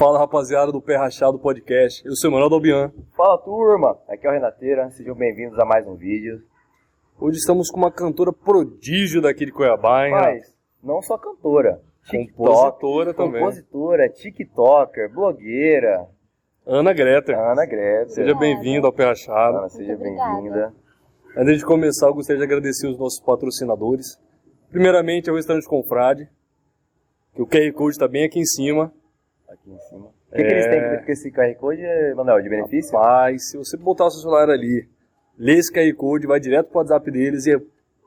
[0.00, 2.90] Fala rapaziada do Pé Rachado Podcast, eu sou o Manuel Dalbian.
[3.14, 6.42] Fala turma, aqui é o Renateira, sejam bem-vindos a mais um vídeo.
[7.20, 10.12] Hoje estamos com uma cantora prodígio daqui de Cuiabá, hein?
[10.12, 13.42] Mas não só cantora, Compositora também.
[13.42, 16.08] compositora, tiktoker, blogueira,
[16.64, 17.36] Ana Greta.
[17.36, 18.08] Ana Greta.
[18.08, 19.58] Seja bem-vinda ao Pé Rachado.
[19.58, 20.72] Ana, seja bem-vinda.
[21.36, 24.18] Antes de começar, eu gostaria de agradecer os nossos patrocinadores.
[24.70, 26.26] Primeiramente, é o Restaurante Confrade,
[27.34, 28.90] que o QR Code está bem aqui em cima.
[29.50, 30.06] Aqui em cima.
[30.06, 31.82] O que, que eles têm com esse QR Code,
[32.14, 32.92] Manuel, de benefício?
[32.94, 34.88] Mas, se você botar o seu celular ali,
[35.36, 37.60] lê esse QR Code, vai direto pro WhatsApp deles e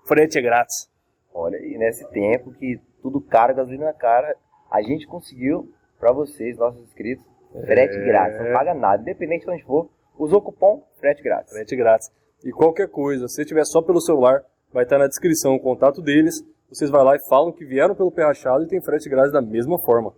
[0.05, 0.89] frete é grátis.
[1.33, 4.35] Olha, e nesse tempo que tudo caro, gasolina cara,
[4.71, 7.25] a gente conseguiu pra vocês, nossos inscritos,
[7.65, 8.05] frete É.
[8.05, 11.51] grátis, não paga nada, independente de onde for, usou o cupom frete grátis.
[11.51, 12.11] Frete grátis.
[12.45, 16.41] E qualquer coisa, se tiver só pelo celular, vai estar na descrição o contato deles.
[16.69, 19.41] Vocês vão lá e falam que vieram pelo Pé Rachado e tem frete grátis da
[19.41, 20.13] mesma forma.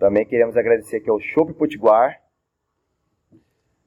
[0.00, 2.18] Também queremos agradecer aqui ao Chopp Potiguar.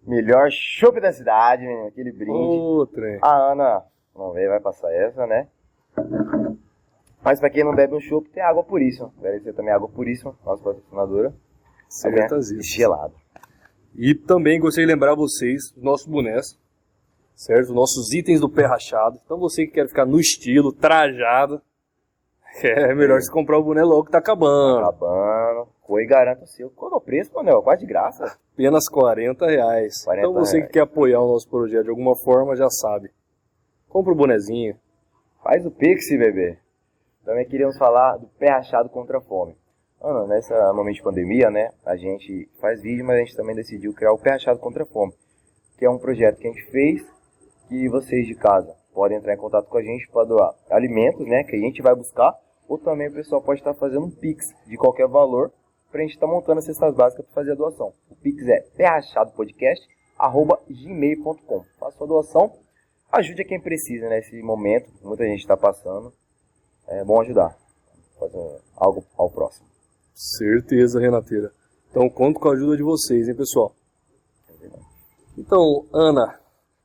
[0.06, 2.92] Melhor chopp da cidade, menino, aquele brinde.
[2.92, 3.18] Trem.
[3.22, 3.84] A Ana,
[4.14, 5.48] vamos ver, vai passar essa, né?
[7.24, 9.12] Mas pra quem não bebe um chopp, tem água puríssima.
[9.18, 11.34] Agradecer também a água puríssima, nossa patrocinadora.
[12.02, 13.16] Também é Certas gelado.
[13.96, 16.60] E também gostaria de lembrar vocês dos nossos bonés,
[17.34, 17.70] certo?
[17.70, 19.20] Os nossos itens do pé rachado.
[19.24, 21.60] Então você que quer ficar no estilo, trajado,
[22.62, 24.80] é melhor você comprar o boné logo que tá acabando.
[24.80, 25.73] Acabando.
[25.94, 26.72] Coi garanta o seu.
[26.72, 27.62] Qual é o preço, Manel?
[27.62, 28.36] Quase de graça.
[28.56, 30.04] Apenas 40 reais.
[30.04, 30.68] 40 então você reais.
[30.68, 33.12] que quer apoiar o nosso projeto de alguma forma já sabe.
[33.88, 34.76] Compra o bonezinho.
[35.44, 36.58] Faz o Pix, bebê.
[37.24, 39.56] Também queríamos falar do pé rachado contra a fome.
[40.02, 43.94] Ana, nessa momento de pandemia, né, a gente faz vídeo, mas a gente também decidiu
[43.94, 45.14] criar o pé rachado contra a fome,
[45.78, 47.06] que é um projeto que a gente fez,
[47.70, 51.44] que vocês de casa podem entrar em contato com a gente para doar alimentos, né,
[51.44, 52.34] que a gente vai buscar,
[52.68, 55.52] ou também o pessoal pode estar fazendo um Pix de qualquer valor,
[55.94, 57.94] para a gente estar montando as cestas básicas para fazer a doação.
[58.10, 62.52] O Pix é perrachadopodcast.gmail.com Faça sua doação,
[63.12, 66.12] ajude a quem precisa nesse momento, que muita gente está passando.
[66.88, 67.56] É bom ajudar.
[68.20, 69.68] Fazer algo ao próximo.
[70.16, 71.52] Certeza, Renateira.
[71.92, 73.72] Então conto com a ajuda de vocês, hein, pessoal?
[75.38, 76.40] Então, Ana.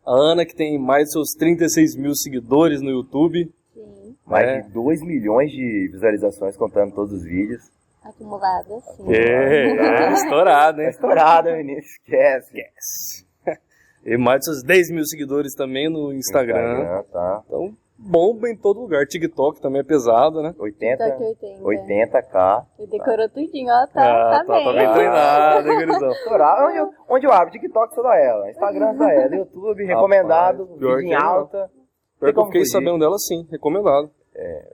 [0.07, 3.51] A Ana que tem mais de seus 36 mil seguidores no YouTube.
[3.73, 4.61] Sim, Mais É.
[4.61, 7.63] de 2 milhões de visualizações contando todos os vídeos.
[8.09, 9.13] Acumulada, sim.
[9.15, 10.89] É, é estourado, Tá hein?
[10.91, 11.79] estourado, menino.
[11.81, 13.27] Esquece.
[14.05, 16.79] E mais de seus 10 mil seguidores também no Instagram.
[16.81, 17.43] Instagram, tá.
[17.47, 19.05] Então, bomba em todo lugar.
[19.07, 20.55] TikTok também é pesado, né?
[20.59, 21.63] 80, Toque 80.
[21.63, 22.67] 80k.
[22.79, 24.65] E decorou tudinho, ó, tá, ah, tá, tá, bem.
[24.65, 26.09] tá bem treinado, hein, gurizão?
[26.13, 26.69] Estourado.
[26.69, 27.51] Onde, eu- onde eu abro?
[27.51, 28.49] TikTok só da ela.
[28.51, 29.35] Instagram só ela.
[29.37, 30.67] YouTube, recomendado.
[30.79, 31.27] pior Vídeo em não.
[31.29, 31.71] alta.
[32.21, 32.73] Pior que eu fiquei fugir.
[32.73, 34.11] sabendo dela sim, recomendado.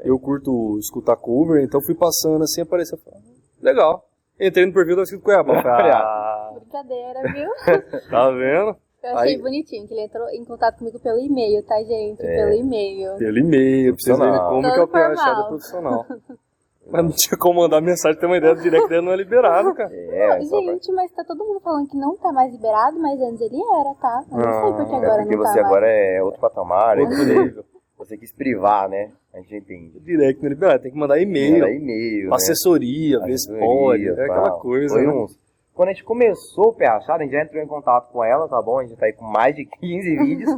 [0.04, 2.98] Eu curto escutar cover, então fui passando assim, apareceu.
[3.12, 3.18] "Ah,
[3.62, 4.04] Legal.
[4.38, 5.54] Entrei no perfil da escrito Cuiabá.
[5.64, 7.50] Ah, Brincadeira, viu?
[8.10, 8.76] tá vendo?
[9.02, 12.22] Eu achei Aí- bonitinho que ele entrou em contato comigo pelo e-mail, tá, gente?
[12.24, 12.36] É.
[12.36, 13.16] Pelo e-mail.
[13.18, 15.48] Pelo e-mail, pra vocês verem como que é o Todo formal.
[15.48, 16.06] profissional.
[16.86, 19.74] Mas não tinha como mandar mensagem, ter uma ideia do direct dele não é liberado,
[19.74, 19.90] cara.
[19.94, 23.56] É, Gente, mas tá todo mundo falando que não tá mais liberado, mas antes ele
[23.56, 24.22] era, tá?
[24.30, 25.66] Eu não sei porque Ah, agora é porque não tá você mais.
[25.66, 26.98] agora é outro patamar.
[26.98, 27.64] Outro você, nível.
[27.96, 29.10] você quis privar, né?
[29.34, 29.98] A gente entende.
[30.00, 32.30] Direct não é liberado, tem que mandar e-mail, e-mail.
[32.30, 32.36] né?
[32.36, 35.12] assessoria, ver se pode, é aquela coisa, Foi né?
[35.12, 35.36] uns-
[35.74, 38.48] Quando a gente começou o Pé Rachado, a gente já entrou em contato com ela,
[38.48, 38.78] tá bom?
[38.78, 40.50] A gente tá aí com mais de 15 vídeos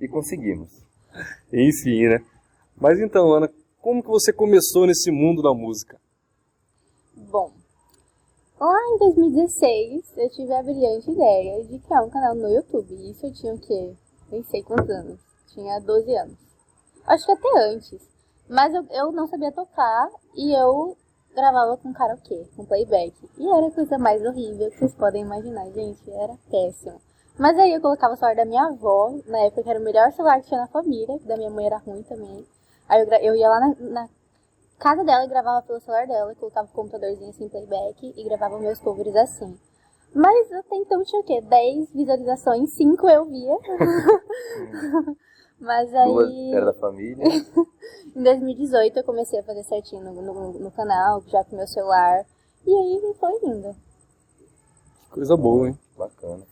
[0.00, 0.70] e conseguimos.
[1.52, 2.24] Enfim, né?
[2.80, 3.50] Mas então, Ana,
[3.82, 6.00] como que você começou nesse mundo da música?
[7.14, 7.52] Bom,
[8.58, 12.94] lá em 2016 eu tive a brilhante ideia de criar um canal no YouTube.
[13.10, 13.92] Isso eu tinha o quê?
[14.30, 15.20] Nem sei quantos anos.
[15.52, 16.36] Tinha 12 anos.
[17.06, 18.11] Acho que até antes.
[18.52, 20.94] Mas eu, eu não sabia tocar e eu
[21.34, 23.14] gravava com karaokê, com playback.
[23.38, 26.10] E era a coisa mais horrível que vocês podem imaginar, gente.
[26.10, 27.00] Era péssimo.
[27.38, 30.12] Mas aí eu colocava o celular da minha avó, na época que era o melhor
[30.12, 32.46] celular que tinha na família, que da minha mãe era ruim também.
[32.90, 34.08] Aí eu, eu ia lá na, na
[34.78, 38.78] casa dela e gravava pelo celular dela, colocava o computadorzinho assim, playback, e gravava meus
[38.80, 39.58] covers assim.
[40.14, 41.40] Mas até então tinha o quê?
[41.40, 43.56] 10 visualizações, 5 eu via.
[45.62, 47.24] Mas Duas aí, era da família.
[48.16, 52.24] em 2018, eu comecei a fazer certinho no, no, no canal, já com meu celular.
[52.66, 53.74] E aí foi indo.
[55.10, 55.78] Coisa boa, hein?
[55.96, 56.42] Bacana.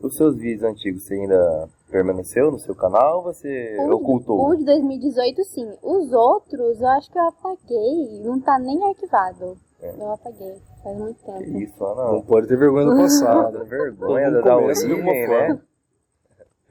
[0.00, 4.48] Os seus vídeos antigos, você ainda permaneceu no seu canal ou você O de- ocultou?
[4.48, 5.68] O de 2018, sim.
[5.82, 8.20] Os outros, eu acho que eu apaguei.
[8.24, 9.56] Não tá nem arquivado.
[9.80, 9.94] É.
[9.96, 10.56] Eu apaguei.
[10.82, 11.58] Faz muito Que tempo.
[11.58, 12.22] isso, Não Ana.
[12.22, 13.64] pode ter vergonha do passado.
[13.66, 15.60] Vergonha da origem, né?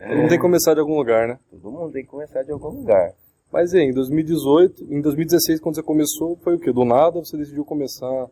[0.01, 0.09] Forma.
[0.09, 1.39] Todo mundo tem que começar de algum lugar, né?
[1.49, 3.13] Todo mundo tem que começar de algum lugar.
[3.51, 6.71] Mas e em 2018, em 2016, quando você começou, foi o quê?
[6.71, 8.29] Do nada você decidiu começar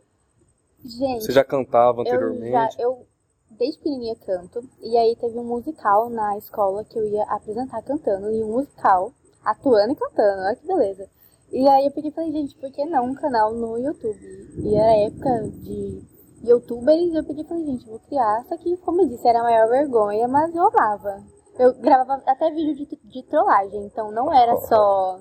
[0.84, 2.76] Gente, Você já cantava eu já, anteriormente?
[2.80, 3.06] eu
[3.52, 8.32] desde pequenininha canto, e aí teve um musical na escola que eu ia apresentar cantando,
[8.32, 9.12] e um musical,
[9.44, 11.10] atuando e cantando, olha que beleza.
[11.52, 14.18] E aí eu peguei e falei, gente, por que não um canal no YouTube?
[14.64, 16.02] E era época de
[16.46, 19.44] youtubers, eu peguei e falei, gente, vou criar, só que, como eu disse, era a
[19.44, 21.22] maior vergonha, mas eu amava.
[21.60, 25.20] Eu gravava até vídeo de, de trollagem, então não era só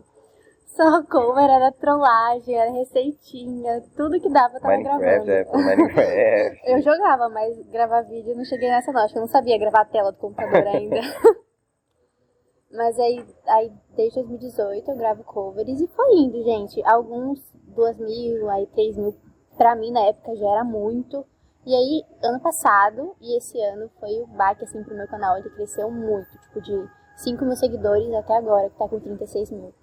[0.66, 5.30] só cover, era trollagem, era receitinha, tudo que dava eu tava Minecraft, gravando.
[5.32, 6.60] é, Minecraft.
[6.70, 9.80] Eu jogava, mas gravar vídeo não cheguei nessa não, acho que eu não sabia gravar
[9.80, 11.00] a tela do computador ainda.
[12.70, 16.80] mas aí, aí desde 2018 eu gravo covers e foi indo, gente.
[16.86, 17.40] Alguns
[17.74, 19.16] duas mil, aí três mil,
[19.56, 21.26] pra mim na época já era muito.
[21.68, 25.50] E aí, ano passado e esse ano foi o baque assim pro meu canal, ele
[25.50, 26.88] cresceu muito, tipo de
[27.18, 29.74] 5 mil seguidores até agora, que tá com 36 mil.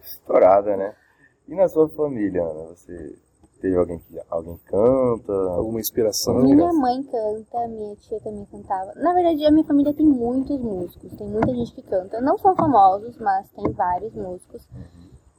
[0.00, 0.94] Estourada, né?
[1.48, 2.76] E na sua família, Ana?
[2.76, 3.18] Você
[3.60, 5.32] teve alguém que alguém canta?
[5.32, 6.36] Alguma inspiração?
[6.36, 8.92] Minha mãe canta, minha tia também cantava.
[8.94, 12.20] Na verdade, a minha família tem muitos músicos, tem muita gente que canta.
[12.20, 14.64] Não são famosos, mas tem vários músicos.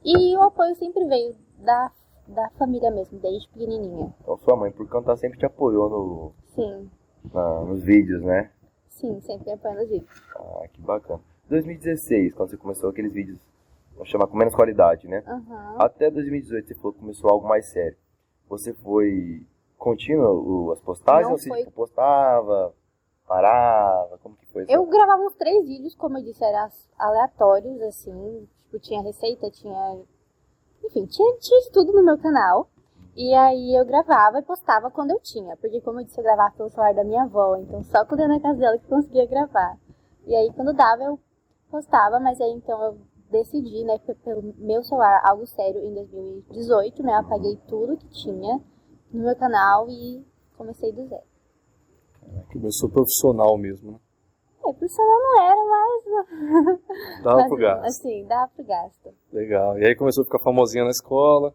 [0.04, 1.90] E o apoio sempre veio da,
[2.28, 4.14] da família mesmo, desde pequenininha.
[4.20, 6.90] Então sua mãe, por cantar, sempre te apoiou no, Sim,
[7.32, 8.50] na- nos vídeos, né?
[8.88, 10.22] sim, sempre apoiando os vídeos.
[10.36, 11.20] Ah, que bacana.
[11.48, 13.38] 2016, quando você começou aqueles vídeos,
[13.94, 15.22] vamos chamar com menos qualidade, né?
[15.26, 15.76] Aham.
[15.78, 17.96] Até 2018 você falou que começou algo mais sério.
[18.48, 19.44] Você foi
[19.78, 21.58] contínuo o- as postagens Não ou você foi.
[21.60, 22.72] tipo, postava,
[23.26, 24.18] parava?
[24.18, 24.72] Como que foi isso?
[24.72, 26.68] Eu gravava uns três vídeos, como eu disse, eram
[26.98, 28.48] aleatórios, assim.
[28.64, 30.00] Tipo, tinha receita, tinha.
[30.86, 32.68] Enfim, tinha, tinha de tudo no meu canal.
[33.14, 35.56] E aí eu gravava e postava quando eu tinha.
[35.56, 37.56] Porque, como eu disse, eu gravava pelo celular da minha avó.
[37.56, 39.78] Então, só quando eu ia na casa dela que conseguia gravar.
[40.26, 41.18] E aí, quando dava, eu
[41.70, 42.20] postava.
[42.20, 42.98] Mas aí, então, eu
[43.30, 47.12] decidi, né, pe- pelo meu celular, algo sério, em 2018, né?
[47.14, 48.60] Eu apaguei tudo que tinha
[49.12, 50.22] no meu canal e
[50.56, 51.24] comecei do zero.
[52.52, 53.98] Começou profissional mesmo, né?
[54.68, 56.04] É, profissional não era, mas...
[57.22, 57.84] Dava mas, pro gasto.
[57.84, 59.14] Assim, dava pro gasto.
[59.32, 59.78] Legal.
[59.78, 61.54] E aí começou a ficar famosinha na escola.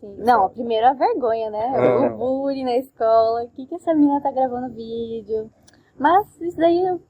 [0.00, 0.16] Sim.
[0.18, 1.72] Não, a primeira vergonha, né?
[1.74, 2.06] Ah.
[2.06, 3.44] O bullying na escola.
[3.44, 5.50] O que, que essa menina tá gravando vídeo?
[5.98, 7.00] Mas isso daí eu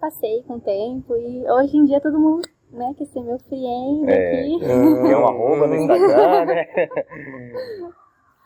[0.00, 4.10] passei com o tempo e hoje em dia todo mundo, né, quer ser meu friend
[4.10, 4.40] É.
[4.40, 4.58] aqui.
[4.60, 6.64] Tem um arroba no Instagram, né?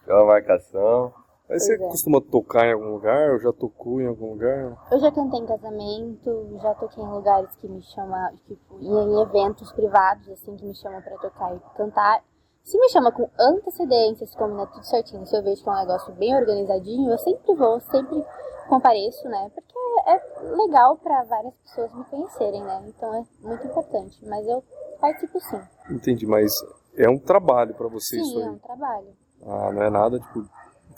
[0.04, 1.12] Tem uma marcação.
[1.48, 1.90] Aí você Pois é.
[1.90, 3.32] costuma tocar em algum lugar?
[3.32, 4.76] Ou já tocou em algum lugar?
[4.90, 9.70] Eu já cantei em casamento, já toquei em lugares que me chamam, tipo, em eventos
[9.72, 12.24] privados, assim, que me chamam pra tocar e cantar.
[12.62, 15.76] Se me chama com antecedência, se combina tudo certinho, se eu vejo que é um
[15.76, 18.24] negócio bem organizadinho, eu sempre vou, sempre
[18.66, 19.50] compareço, né?
[19.54, 19.74] Porque
[20.06, 22.82] é legal pra várias pessoas me conhecerem, né?
[22.88, 24.18] Então é muito importante.
[24.26, 24.64] Mas eu
[24.98, 25.60] participo sim.
[25.90, 26.50] Entendi, mas
[26.96, 28.50] é um trabalho pra você isso Sim, é aí.
[28.54, 29.08] um trabalho.
[29.46, 30.48] Ah, não é nada tipo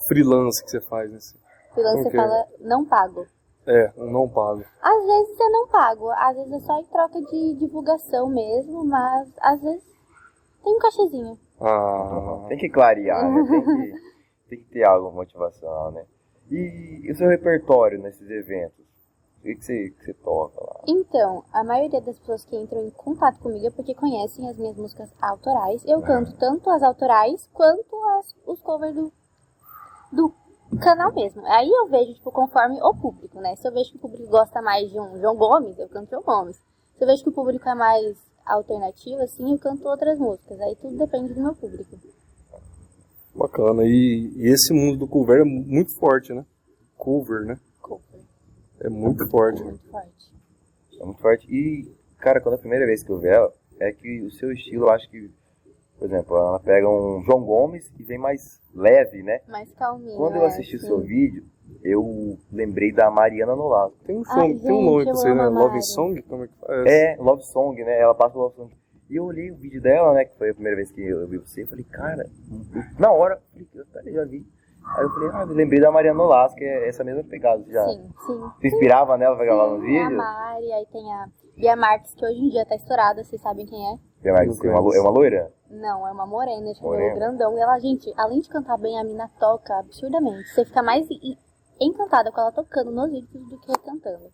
[0.07, 1.19] freelance que você faz, né?
[1.73, 2.21] Freelance você Ok.
[2.21, 3.27] fala não pago.
[3.67, 4.65] É, um não pago.
[4.81, 9.29] Às vezes é não pago, às vezes é só em troca de divulgação mesmo, mas
[9.41, 9.85] às vezes
[10.63, 11.39] tem um cachezinho.
[11.61, 13.45] Ah, Tem que clarear, né?
[13.51, 13.93] Tem que,
[14.49, 16.05] tem que ter algo motivacional, né?
[16.51, 18.87] E, e o seu repertório nesses eventos?
[19.41, 20.81] O que, você, que você toca lá?
[20.89, 24.77] Então, a maioria das pessoas que entram em contato comigo é porque conhecem as minhas
[24.77, 25.85] músicas autorais.
[25.87, 29.13] Eu canto tanto as autorais quanto as, os covers do,
[30.13, 30.33] do
[30.81, 31.45] canal mesmo.
[31.47, 33.55] Aí eu vejo, tipo, conforme o público, né?
[33.57, 36.23] Se eu vejo que o público gosta mais de um João Gomes, eu canto João
[36.23, 36.57] Gomes.
[36.97, 40.61] Se eu vejo que o público é mais alternativo, assim, eu canto outras músicas.
[40.61, 41.99] Aí tudo depende do meu público.
[43.35, 43.85] bacana.
[43.85, 46.45] E, e esse mundo do cover é muito forte, né?
[46.97, 47.59] Cover, né?
[47.81, 48.21] Cover.
[48.81, 49.63] É muito forte.
[49.63, 50.33] Muito forte.
[51.01, 51.47] É muito forte.
[51.49, 54.87] E, cara, quando a primeira vez que eu vi ela, é que o seu estilo,
[54.87, 55.31] eu acho que,
[55.99, 59.41] por exemplo, ela pega um João Gomes e vem mais leve, né?
[59.49, 60.17] Mais calminho.
[60.17, 60.87] Quando eu é, assisti o sim.
[60.87, 61.45] seu vídeo,
[61.83, 63.97] eu lembrei da Mariana Nolasco.
[64.05, 65.47] Tem um, Ai, som- tem um nome pra você, né?
[65.49, 65.83] Love.
[65.83, 66.23] Song?
[66.23, 66.87] Como é que faz?
[66.87, 68.01] É, Love Song, né?
[68.01, 68.71] Ela passa o Love Song.
[69.09, 70.25] E eu olhei o vídeo dela, né?
[70.25, 71.63] Que foi a primeira vez que eu vi você.
[71.63, 72.29] Eu falei, cara,
[72.99, 74.47] na hora, eu falei, "Cara, eu já vi.
[74.97, 77.65] Aí eu falei, ah, eu lembrei da Mariana Nolasco, que é essa mesma pegada.
[77.69, 78.51] Já Sim, sim.
[78.61, 80.11] se inspirava nela pra gravar nos Tem a?
[80.11, 83.79] Mari, aí tem a Bia Marques, que hoje em dia tá estourada, vocês sabem quem
[83.95, 83.99] é?
[84.25, 85.53] Mais- tem uma, é uma loira?
[85.71, 87.57] Não, é uma morena de cabelo grandão.
[87.57, 90.49] E ela, gente, além de cantar bem, a mina toca absurdamente.
[90.51, 91.07] Você fica mais
[91.81, 94.31] encantada com ela tocando nos vídeos do que cantando.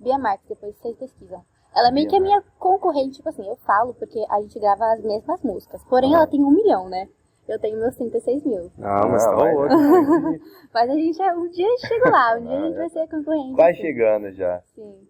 [0.00, 1.42] Bia Marques, depois vocês pesquisam.
[1.74, 4.58] Ela é meio Bia que a minha concorrente, tipo assim, eu falo porque a gente
[4.58, 5.82] grava as mesmas músicas.
[5.84, 7.08] Porém, ela tem um milhão, né?
[7.48, 8.70] Eu tenho meus 36 mil.
[8.80, 9.54] Ah, mas Ah, tá vai.
[9.54, 9.78] ótimo.
[10.72, 12.78] Mas a gente, é- um dia chega lá, um dia a Ah, gente é.
[12.78, 13.54] vai ser concorrente.
[13.56, 13.80] Vai sim.
[13.80, 14.60] chegando já.
[14.74, 15.08] Sim.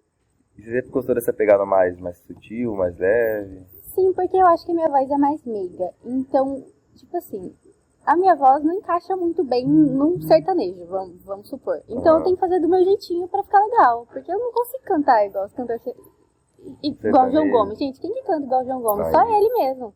[0.57, 3.67] E você sempre gostou dessa pegada mais, mais sutil, mais leve?
[3.99, 5.93] Sim, porque eu acho que a minha voz é mais meiga.
[6.05, 6.65] Então,
[6.95, 7.53] tipo assim,
[8.07, 11.83] a minha voz não encaixa muito bem num sertanejo, vamos, vamos supor.
[11.89, 14.07] Então eu tenho que fazer do meu jeitinho pra ficar legal.
[14.07, 15.83] Porque eu não consigo cantar igual os cantores.
[16.81, 17.51] Igual o João.
[17.51, 17.79] Gomes.
[17.79, 19.07] Gente, quem que canta igual o João Gomes?
[19.09, 19.53] Só Só ele.
[19.55, 19.95] mesmo.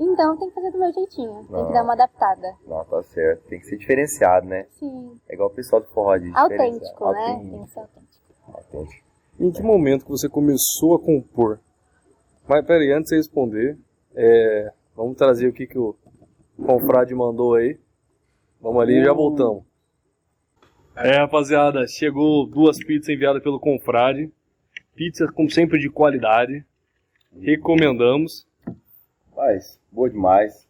[0.00, 1.44] Então tem que fazer do meu jeitinho.
[1.46, 1.66] Tem Não.
[1.68, 2.56] que dar uma adaptada.
[2.66, 3.46] Não, tá certo.
[3.48, 4.66] Tem que ser diferenciado, né?
[4.72, 5.20] Sim.
[5.28, 7.20] É igual o pessoal do forró de Autêntico, né?
[7.30, 7.50] Autêntico.
[7.52, 8.24] Tem que ser autêntico.
[8.52, 9.04] Autêntico.
[9.38, 11.60] Em que momento que você começou a compor?
[12.46, 13.78] Mas peraí, antes de você responder,
[14.14, 15.96] é, vamos trazer o que, que o
[16.64, 17.78] confrade mandou aí.
[18.60, 19.64] Vamos ali e já voltamos.
[20.96, 24.30] É, rapaziada, chegou duas pizzas enviadas pelo confrade.
[24.94, 26.64] Pizza, como sempre, de qualidade.
[27.40, 28.46] Recomendamos.
[29.34, 30.68] Mas, boa demais.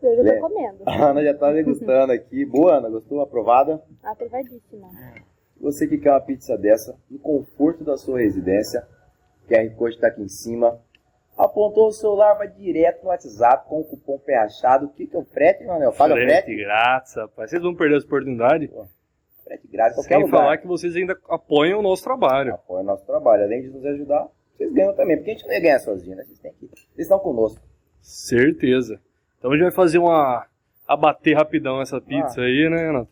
[0.00, 0.78] Eu já tô comendo.
[0.86, 2.44] A Ana já tá degustando aqui.
[2.44, 2.90] Boa, Ana.
[2.90, 3.20] Gostou?
[3.20, 3.82] Aprovada?
[4.02, 4.88] Aprovadíssima.
[5.60, 8.86] Você que quer uma pizza dessa, no conforto da sua residência,
[9.48, 10.78] QR Code tá aqui em cima.
[11.36, 14.86] Apontou o celular, vai direto no WhatsApp com o cupom Perrachado.
[14.86, 15.92] O que que é o frete, Manuel?
[15.92, 16.56] Paga frete frete?
[16.56, 17.50] grátis, rapaz.
[17.50, 18.70] Vocês vão perder essa oportunidade.
[19.42, 20.38] Frete grátis, qualquer Sem lugar.
[20.38, 22.54] falar que vocês ainda apoiam o nosso trabalho.
[22.54, 23.42] Apoia o nosso trabalho.
[23.42, 25.16] Além de nos ajudar, vocês ganham também.
[25.16, 26.22] Porque a gente não ia ganhar sozinho, né?
[26.24, 26.66] Vocês, têm que...
[26.68, 27.60] Vocês estão conosco.
[28.00, 29.00] Certeza.
[29.38, 30.46] Então a gente vai fazer uma.
[30.86, 33.08] abater rapidão essa pizza aí, né, Renato?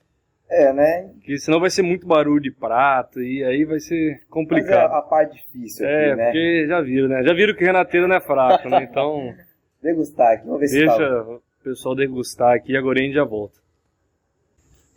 [0.55, 1.09] É, né?
[1.15, 4.93] Porque senão vai ser muito barulho de prato e aí vai ser é complicado.
[4.93, 6.25] a parte difícil aqui, É, né?
[6.27, 7.23] porque já viram, né?
[7.23, 8.83] Já viram que Renateiro não é fraco, né?
[8.91, 9.35] Então,
[9.83, 10.97] Degustar aqui, vamos ver se tá...
[10.97, 13.59] deixa o pessoal degustar aqui e agora a gente já volta.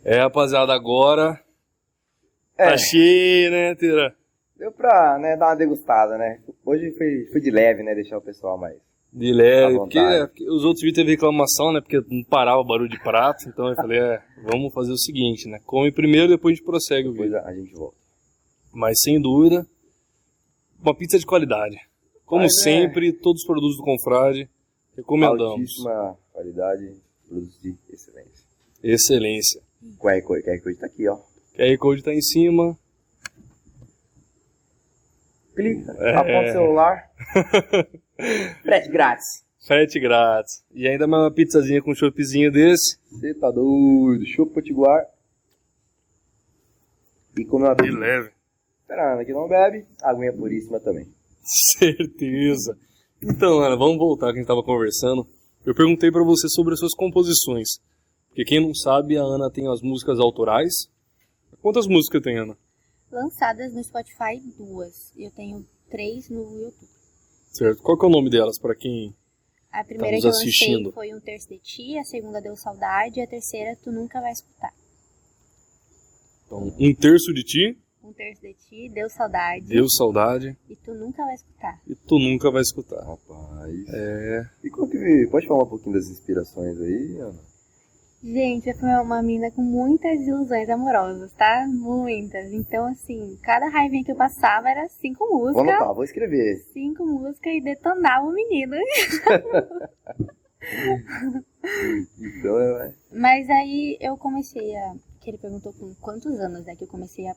[0.04, 1.40] É, rapaziada, agora
[2.58, 2.66] É.
[2.70, 4.14] tá cheio, né, Teira?
[4.58, 6.38] Deu pra né, dar uma degustada, né?
[6.64, 7.94] Hoje foi, foi de leve, né?
[7.94, 8.76] Deixar o pessoal mais...
[9.18, 11.80] De leve, porque, é, porque os outros vídeos teve reclamação, né?
[11.80, 13.48] Porque não parava o barulho de prato.
[13.48, 15.58] Então eu falei, é, vamos fazer o seguinte, né?
[15.64, 17.42] Come primeiro, depois a gente prossegue o Depois vídeo.
[17.42, 17.96] a, a gente volta.
[18.74, 19.66] Mas sem dúvida,
[20.82, 21.78] uma pizza de qualidade.
[22.26, 24.50] Como Mas é- sempre, todos os produtos do Confrade,
[24.94, 25.60] recomendamos.
[25.60, 26.92] Altíssima qualidade,
[27.26, 28.44] produtos de excelência.
[28.82, 29.62] Excelência.
[29.98, 31.16] QR Code, QR Code tá aqui, ó.
[31.56, 32.76] QR Code tá em cima.
[35.54, 36.14] Clica, É.
[36.16, 37.10] aponta o celular.
[38.62, 39.44] Frete grátis.
[39.66, 40.64] Frete grátis.
[40.74, 42.98] E ainda mais uma pizzazinha com choppzinho desse.
[43.10, 44.24] Você tá doido.
[44.26, 45.04] Chupa potiguar.
[47.36, 47.98] E comer uma De pizza.
[47.98, 48.30] leve.
[48.82, 51.06] Esperando que não bebe, aguinha puríssima também.
[51.42, 52.78] Certeza.
[53.22, 55.26] Então, Ana, vamos voltar que a gente tava conversando.
[55.64, 57.78] Eu perguntei pra você sobre as suas composições.
[58.28, 60.72] Porque quem não sabe, a Ana tem as músicas autorais.
[61.60, 62.56] Quantas músicas tem, Ana?
[63.10, 65.12] Lançadas no Spotify, duas.
[65.16, 66.95] E eu tenho três no YouTube.
[67.56, 67.82] Certo.
[67.82, 69.14] Qual que é o nome delas pra quem
[69.72, 70.92] A primeira nos que eu lancei assistindo.
[70.92, 74.32] foi Um Terço de Ti, a segunda Deu Saudade, e a terceira Tu Nunca Vai
[74.32, 74.72] Escutar.
[76.46, 80.94] Então, um terço de ti, Um Terço de Ti, Deu Saudade, deu saudade e Tu
[80.94, 81.80] Nunca Vai Escutar.
[81.88, 83.02] e tu nunca vai escutar.
[83.04, 83.74] Rapaz.
[83.88, 84.42] É.
[84.62, 85.28] E qual que...
[85.30, 87.40] Pode falar um pouquinho das inspirações aí, Ana?
[88.26, 91.64] Gente, eu fui uma menina com muitas ilusões amorosas, tá?
[91.68, 92.52] Muitas.
[92.52, 95.68] Então, assim, cada raivinha que eu passava era cinco Vou músicas.
[95.68, 96.56] anotar, vou escrever.
[96.72, 98.74] Cinco músicas e detonava o menino.
[102.18, 102.94] Então, é...
[103.12, 104.94] Mas aí eu comecei a.
[105.20, 107.36] Que ele perguntou com quantos anos né, que eu comecei a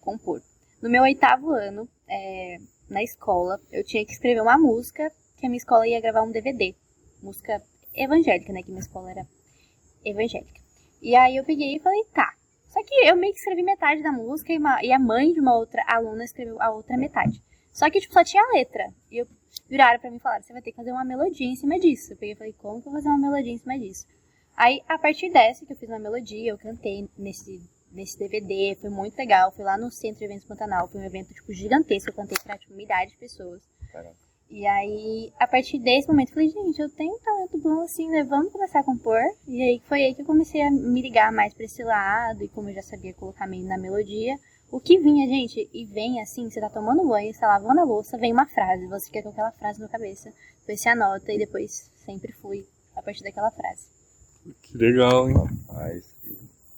[0.00, 0.40] compor.
[0.80, 2.56] No meu oitavo ano, é,
[2.88, 6.30] na escola, eu tinha que escrever uma música que a minha escola ia gravar um
[6.30, 6.74] DVD.
[7.22, 7.62] Música
[7.94, 8.62] evangélica, né?
[8.62, 9.26] Que minha escola era
[10.04, 10.60] evangélica.
[11.02, 12.32] E aí eu peguei e falei, tá.
[12.68, 15.40] Só que eu meio que escrevi metade da música e, uma- e a mãe de
[15.40, 17.42] uma outra aluna escreveu a outra metade.
[17.72, 18.92] Só que, tipo, só tinha a letra.
[19.10, 19.26] E eu
[19.68, 22.12] viraram pra mim e falaram, você vai ter que fazer uma melodia em cima disso.
[22.12, 24.06] Eu peguei e falei, como que eu vou fazer uma melodia em cima disso?
[24.56, 28.90] Aí, a partir dessa que eu fiz uma melodia, eu cantei nesse, nesse DVD, foi
[28.90, 29.50] muito legal.
[29.52, 32.10] Fui lá no Centro de Eventos Pantanal, foi um evento, tipo, gigantesco.
[32.10, 33.62] Eu cantei pra, tipo, milhares de pessoas.
[33.92, 34.14] Caramba.
[34.50, 38.08] E aí, a partir desse momento, eu falei, gente, eu tenho um talento bom assim,
[38.08, 38.24] né?
[38.24, 39.20] Vamos começar a compor.
[39.46, 42.42] E aí, foi aí que eu comecei a me ligar mais pra esse lado.
[42.42, 44.36] E como eu já sabia colocar meio na melodia,
[44.70, 47.84] o que vinha, gente, e vem assim, você tá tomando banho, você tá lavando a
[47.84, 48.86] louça, vem uma frase.
[48.88, 50.32] Você fica com aquela frase na cabeça.
[50.60, 52.66] Depois você anota e depois sempre fui
[52.96, 53.86] a partir daquela frase.
[54.62, 55.36] Que legal, hein?
[55.68, 56.04] Rapaz.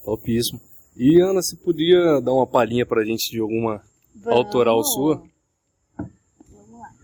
[0.05, 0.61] Topíssimo.
[0.97, 3.83] E Ana, você podia dar uma palhinha pra gente de alguma
[4.27, 5.23] autoral sua?
[5.97, 6.95] Vamos lá.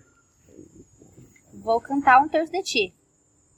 [1.68, 2.94] Vou cantar um terço de ti.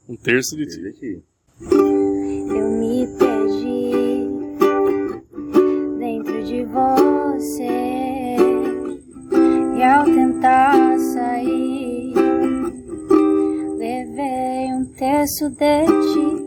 [0.08, 1.22] Um terço de ti.
[1.60, 4.26] Eu me perdi
[5.96, 8.36] dentro de você
[9.78, 12.12] e ao tentar sair
[13.78, 16.39] levei um terço de ti.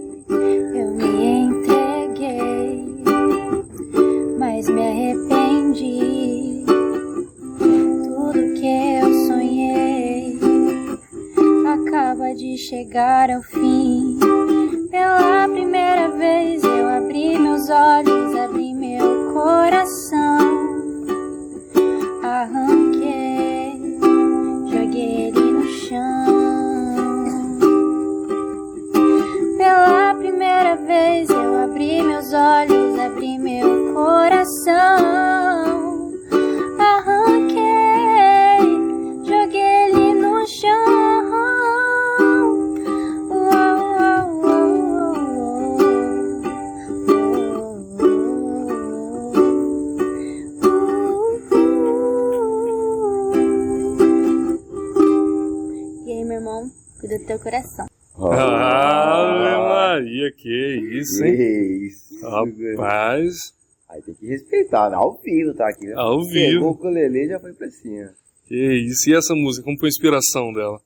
[64.89, 64.95] Né?
[64.95, 65.93] Ao vivo tá aqui, né?
[65.95, 66.65] Ao Pegou vivo.
[66.65, 68.13] o ukulele e já foi pra cima.
[68.45, 69.09] que isso.
[69.09, 70.79] E essa música, como foi a inspiração dela?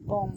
[0.00, 0.30] Bom,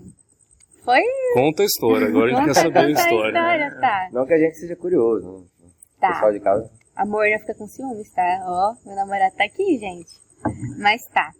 [0.84, 1.02] foi.
[1.34, 3.78] Conta a história, agora a gente quer saber a Conta história.
[3.80, 4.10] tá.
[4.12, 5.26] Não que a gente seja curioso.
[5.62, 5.68] né?
[5.68, 6.12] O Tá.
[6.14, 6.70] pessoal de casa.
[6.96, 8.44] Amor, não fica com ciúmes, tá?
[8.46, 10.12] Ó, meu namorado tá aqui, gente.
[10.80, 11.32] Mas tá.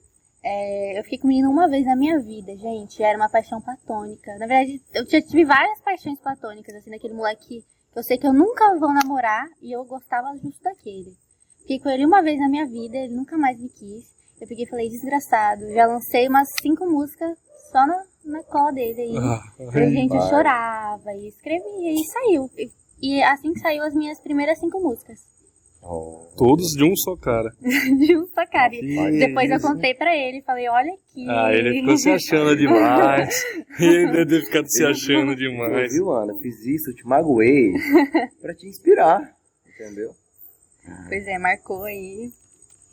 [0.46, 3.04] É, eu fiquei com menino uma vez na minha vida, gente.
[3.04, 4.32] Era uma paixão platônica.
[4.40, 7.64] Na verdade, eu já tive várias paixões platônicas, assim, daquele moleque que
[7.96, 11.16] eu sei que eu nunca vou namorar e eu gostava justo daquele.
[11.60, 14.12] Fiquei com ele uma vez na minha vida, ele nunca mais me quis.
[14.42, 15.62] Eu peguei e falei, desgraçado.
[15.74, 17.38] Já lancei umas cinco músicas
[17.72, 19.18] só na, na cola dele aí.
[19.18, 22.50] Ah, E a gente chorava e escrevia e saiu.
[22.58, 22.72] E,
[23.02, 25.20] e assim que saiu as minhas primeiras cinco músicas.
[25.86, 26.34] Oh.
[26.38, 27.50] todos de um só cara.
[27.62, 28.74] de um só cara.
[28.74, 31.26] E Que Depois eu contei pra ele, falei, olha aqui.
[31.30, 33.44] Ah, ele ficou se achando demais.
[33.80, 35.94] ele deve ter ficado se achando demais.
[35.94, 36.34] Viu, Ana?
[36.42, 37.74] Fiz isso, te magoei
[38.42, 39.36] pra te inspirar.
[39.68, 40.12] Entendeu?
[41.10, 42.32] Pois é, marcou aí.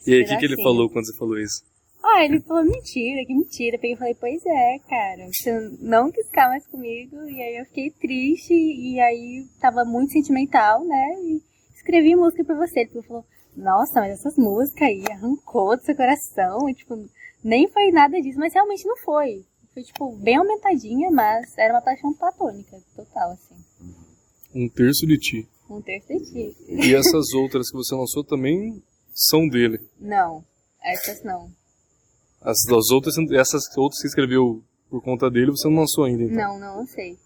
[0.07, 1.63] E aí, o que, que ele falou quando você falou isso?
[2.03, 3.79] Ah, ele falou, mentira, que mentira.
[3.83, 7.17] Eu falei, pois é, cara, você não quis ficar mais comigo.
[7.29, 11.15] E aí eu fiquei triste, e aí tava muito sentimental, né?
[11.25, 11.50] E
[11.81, 12.81] escrevi música pra você.
[12.81, 13.25] Ele falou,
[13.57, 16.69] nossa, mas essas músicas aí arrancou do seu coração.
[16.69, 16.95] E, tipo,
[17.43, 19.45] nem foi nada disso, mas realmente não foi.
[19.73, 23.55] Foi, tipo, bem aumentadinha, mas era uma paixão platônica, total, assim.
[24.55, 25.49] Um terço de ti.
[25.69, 26.57] Um terço de ti.
[26.69, 28.83] E essas outras que você lançou também
[29.15, 29.79] são dele.
[29.99, 30.45] Não,
[30.83, 31.51] essas não.
[32.41, 36.25] As, as outras, essas outras que você escreveu por conta dele, você não lançou ainda,
[36.25, 36.37] então.
[36.37, 37.17] Não, não, não sei.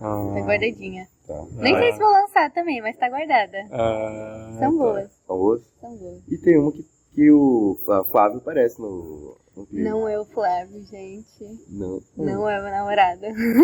[0.00, 1.06] Ah, Tá guardadinha.
[1.30, 1.46] Tá.
[1.62, 1.92] Nem Ah, sei é.
[1.92, 3.58] se vou lançar também, mas tá guardada.
[3.70, 4.84] ah, São tá.
[4.84, 5.64] boas, Famoso.
[5.80, 6.22] são boas.
[6.28, 7.78] E tem uma que, que o
[8.10, 9.84] Flávio aparece no, no clipe.
[9.88, 11.44] Não é o Flávio, gente.
[11.68, 12.00] Não.
[12.16, 13.20] Não é meu namorado.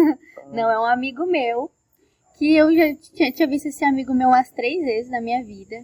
[0.52, 1.70] Não, é um amigo meu.
[2.38, 5.76] Que eu já tinha, tinha visto esse amigo meu umas três vezes na minha vida.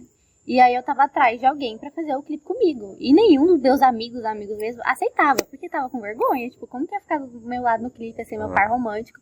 [0.45, 2.95] E aí eu tava atrás de alguém pra fazer o clipe comigo.
[2.99, 6.49] E nenhum dos meus amigos, amigos mesmo, aceitava, porque tava com vergonha.
[6.49, 8.53] Tipo, como que ia ficar do meu lado no clipe, assim, meu Ah.
[8.53, 9.19] par romântico.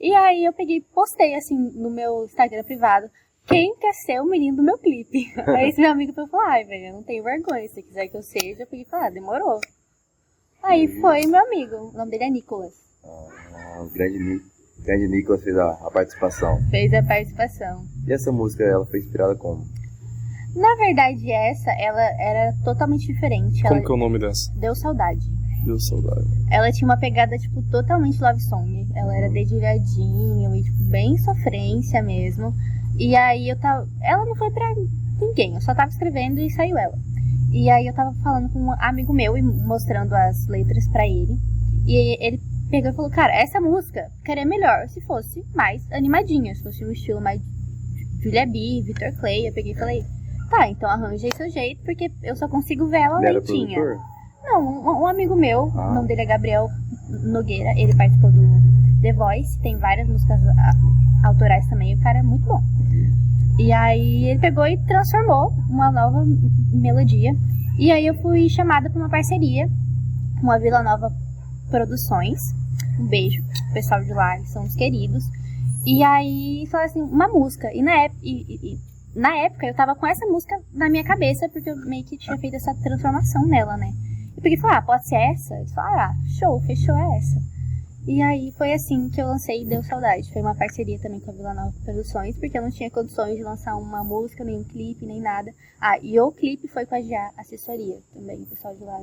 [0.00, 3.08] E aí eu peguei e postei, assim, no meu Instagram privado.
[3.46, 5.32] Quem quer ser o menino do meu clipe?
[5.56, 7.66] aí esse meu amigo falou, ai, velho, eu não tenho vergonha.
[7.68, 9.60] Se você quiser que eu seja, eu peguei e falei, ah, demorou.
[10.62, 11.76] Aí foi meu amigo.
[11.76, 12.74] O nome dele é Nicolas.
[13.04, 14.42] Ah, o grande,
[14.84, 16.58] grande Nicolas fez a, a participação.
[16.70, 17.84] Fez a participação.
[18.06, 19.64] E essa música, ela foi inspirada como?
[20.54, 23.62] Na verdade, essa, ela era totalmente diferente.
[23.62, 24.52] Como Ela que é o nome dessa?
[24.56, 25.37] deu saudade.
[25.64, 26.26] Deus saudade.
[26.50, 28.86] Ela tinha uma pegada, tipo, totalmente love song.
[28.94, 32.54] Ela era dedilhadinho e, tipo, bem sofrência mesmo.
[32.98, 33.86] E aí eu tava.
[34.00, 34.74] Ela não foi pra
[35.20, 36.98] ninguém, eu só tava escrevendo e saiu ela.
[37.52, 41.38] E aí eu tava falando com um amigo meu e mostrando as letras pra ele.
[41.86, 42.40] E ele
[42.70, 46.92] pegou e falou, cara, essa música ficaria melhor se fosse mais animadinha, se fosse um
[46.92, 47.40] estilo mais
[48.22, 49.48] Julia B, Victor Clay.
[49.48, 50.04] Eu peguei e falei,
[50.50, 53.80] tá, então arranja aí seu jeito, porque eu só consigo ver ela lentinha.
[53.80, 54.07] produtor?
[54.42, 55.90] Não, um, um amigo meu, Ah.
[55.90, 56.68] o nome dele é Gabriel
[57.24, 58.42] Nogueira, ele participou do
[59.02, 62.62] The Voice, tem várias músicas ah, autorais também, o cara é muito bom.
[63.58, 66.24] E aí ele pegou e transformou uma nova
[66.72, 67.34] melodia.
[67.76, 69.68] E aí eu fui chamada para uma parceria
[70.40, 71.12] com a Vila Nova
[71.68, 72.38] Produções.
[73.00, 75.24] Um beijo pro pessoal de lá, são os queridos.
[75.84, 77.72] E aí falou assim, uma música.
[77.74, 78.78] E na, e
[79.14, 82.38] na época eu tava com essa música na minha cabeça, porque eu meio que tinha
[82.38, 83.92] feito essa transformação nela, né?
[84.38, 85.56] Eu peguei e falei, ah, pode ser essa?
[85.56, 87.42] Eles falaram, ah, show, fechou é essa.
[88.06, 90.32] E aí foi assim que eu lancei Deu Saudade.
[90.32, 93.42] Foi uma parceria também com a Vila Nova Produções, porque eu não tinha condições de
[93.42, 95.52] lançar uma música, nem um clipe, nem nada.
[95.80, 99.02] Ah, e o clipe foi com a GA Assessoria também, o pessoal de lá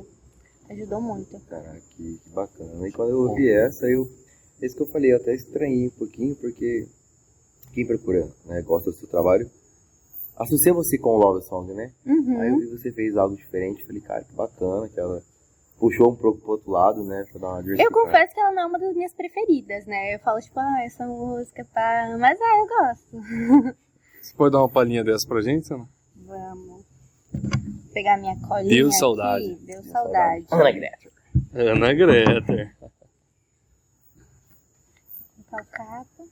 [0.70, 1.38] ajudou muito.
[1.50, 2.88] Caraca, que, que bacana.
[2.88, 4.10] E quando eu ouvi essa, eu.
[4.62, 6.88] Esse que eu falei, eu até estranhei um pouquinho, porque
[7.74, 9.50] quem procura, né, gosta do seu trabalho,
[10.36, 11.92] associa você com o Love Song, né?
[12.06, 12.58] Aí eu Uhum.
[12.60, 15.22] vi que você fez algo diferente, falei, cara, que bacana, aquela
[15.78, 17.24] puxou um pouco pro outro lado, né?
[17.30, 20.14] Pra dar uma Eu confesso que ela não é uma das minhas preferidas, né?
[20.14, 22.16] Eu falo, tipo, ah, essa música, pá.
[22.18, 23.76] Mas, ah, eu gosto.
[24.22, 25.86] Você pode dar uma palhinha dessa pra gente, Ana?
[26.16, 26.84] Vamos.
[27.92, 28.68] Pegar minha colinha.
[28.74, 28.96] Deu aqui.
[28.96, 29.54] saudade.
[29.66, 30.46] Deu saudade.
[30.50, 31.08] Ana Greta.
[31.54, 32.72] Ana Greta.
[35.50, 36.24] Colocar o capa.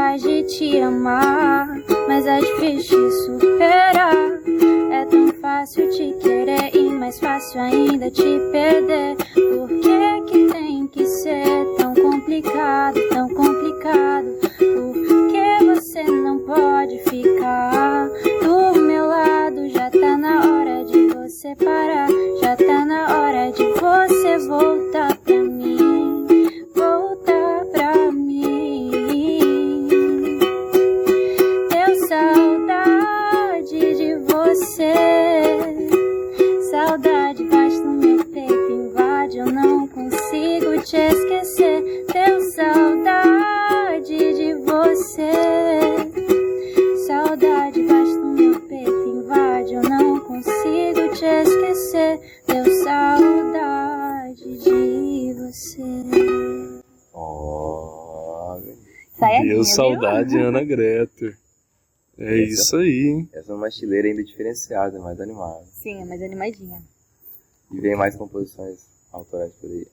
[0.00, 1.68] Fácil de te amar,
[2.08, 4.14] mas é difícil superar.
[4.90, 9.16] É tão fácil te querer e mais fácil ainda te perder.
[9.34, 14.38] Por que que tem que ser tão complicado, tão complicado?
[14.56, 14.94] Por
[15.28, 18.08] que você não pode ficar
[18.42, 19.68] do meu lado?
[19.68, 22.08] Já tá na hora de você parar,
[22.40, 25.09] já tá na hora de você voltar
[40.90, 42.04] te esquecer.
[42.12, 45.30] Deu saudade de você.
[47.06, 52.20] Saudade bate no meu peito, invade, eu não consigo te esquecer.
[52.46, 55.82] Deu saudade de você.
[57.12, 58.58] Ó,
[59.18, 59.74] Saiadinha, Deu viu?
[59.74, 61.38] saudade, Ana Greta.
[62.22, 63.30] É Essa- isso aí, hein?
[63.32, 65.64] essa é uma estileira ainda diferenciada, mais animada.
[65.72, 66.82] Sim, é mais animadinha.
[67.72, 68.78] E vem mais composições
[69.10, 69.86] autorais por aí.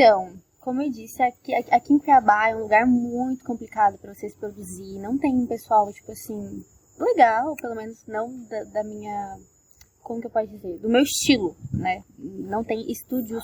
[0.00, 4.32] Então, como eu disse, aqui, aqui em Cuiabá é um lugar muito complicado para vocês
[4.32, 4.96] produzir.
[5.00, 6.64] Não tem um pessoal, tipo assim,
[6.96, 9.36] legal, pelo menos não da, da minha.
[10.04, 10.78] Como que eu posso dizer?
[10.78, 12.04] Do meu estilo, né?
[12.16, 13.42] Não tem estúdios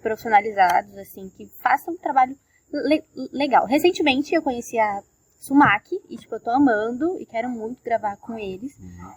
[0.00, 2.34] profissionalizados, assim, que façam um trabalho
[2.72, 3.66] le- legal.
[3.66, 5.02] Recentemente eu conheci a
[5.38, 8.72] Sumac e, tipo, eu tô amando e quero muito gravar com eles.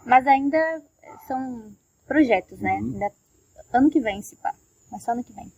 [0.06, 0.82] Mas ainda
[1.30, 1.72] são
[2.06, 2.74] projetos, né?
[2.82, 2.92] Uhum.
[2.92, 3.12] Ainda,
[3.72, 4.54] ano que vem, se pá.
[4.92, 5.50] Mas só ano que vem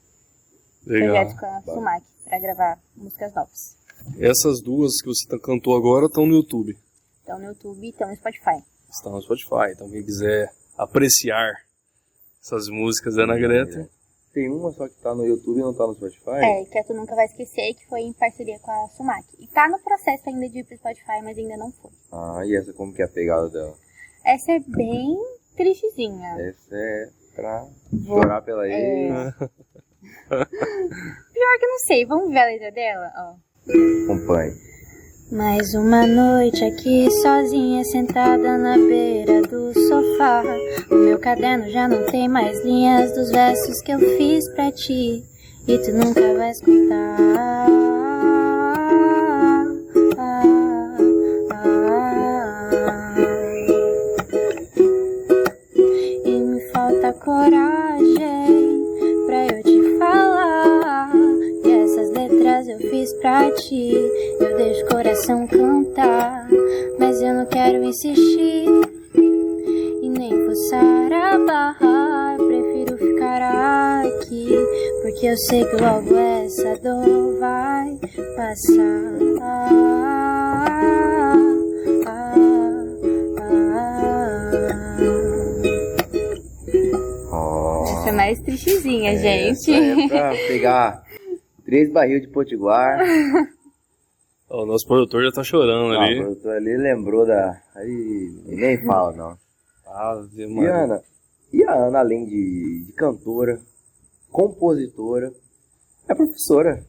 [0.86, 1.16] Legal.
[1.16, 3.78] projeto com a Sumac pra gravar músicas novas.
[4.20, 6.78] Essas duas que você tá- cantou agora estão no YouTube.
[7.24, 8.64] Então no YouTube e então no Spotify.
[8.90, 9.72] Estão no Spotify.
[9.74, 11.52] Então quem quiser apreciar
[12.42, 13.90] essas músicas da Ana Greta,
[14.32, 16.38] Tem uma só que tá no YouTube e não tá no Spotify?
[16.44, 19.26] É, que a Tu Nunca Vai Esquecer, que foi em parceria com a Sumac.
[19.40, 21.90] E tá no processo ainda de ir pro Spotify, mas ainda não foi.
[22.12, 23.76] Ah, e essa como que é a pegada dela?
[24.24, 25.18] Essa é bem
[25.58, 26.30] tristezinha.
[26.42, 28.72] Essa é pra Vou- chorar pela É.
[28.72, 29.36] ex.
[30.30, 30.46] Pior
[31.60, 33.12] que eu não sei, vamos ver a letra dela?
[33.18, 33.36] Ó.
[34.06, 34.54] Acompanhe.
[35.32, 40.44] Mais uma noite aqui sozinha, sentada na beira do sofá.
[40.90, 45.24] O meu caderno já não tem mais linhas dos versos que eu fiz pra ti.
[45.68, 48.09] E tu nunca vais contar.
[63.40, 63.94] Pra ti.
[64.40, 66.48] Eu deixo o coração cantar.
[67.00, 68.66] Mas eu não quero insistir.
[69.16, 72.36] E nem forçar a barra.
[72.38, 74.50] Eu prefiro ficar aqui.
[75.02, 77.98] Porque eu sei que logo essa dor vai
[78.36, 79.14] passar.
[79.42, 80.66] Ah,
[82.06, 82.36] ah,
[87.32, 87.84] ah.
[88.00, 89.72] Essa é mais tristezinha, gente.
[89.72, 91.04] Essa é pra pegar
[91.70, 92.98] três barril de potiguar.
[94.50, 96.18] o nosso produtor já tá chorando Ah, o ali.
[96.22, 97.62] produtor ali lembrou da.
[97.76, 99.38] Aí nem fala, não.
[99.86, 100.84] Ave E a.
[100.84, 101.02] Ana?
[101.54, 103.60] E a Ana, além de, de cantora,
[104.32, 105.32] compositora,
[106.10, 106.84] é professora.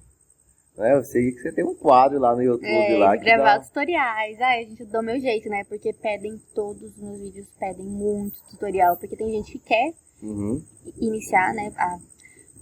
[0.76, 0.94] Né?
[0.96, 3.64] Eu sei que você tem um quadro lá no YouTube É, lá que gravar dá...
[3.64, 4.40] tutoriais.
[4.40, 5.62] Ah, a gente dá o meu jeito, né?
[5.68, 8.96] Porque pedem, todos os meus vídeos pedem muito tutorial.
[8.96, 10.62] Porque tem gente que quer Uhum.
[10.98, 11.72] iniciar, né?
[11.76, 11.98] A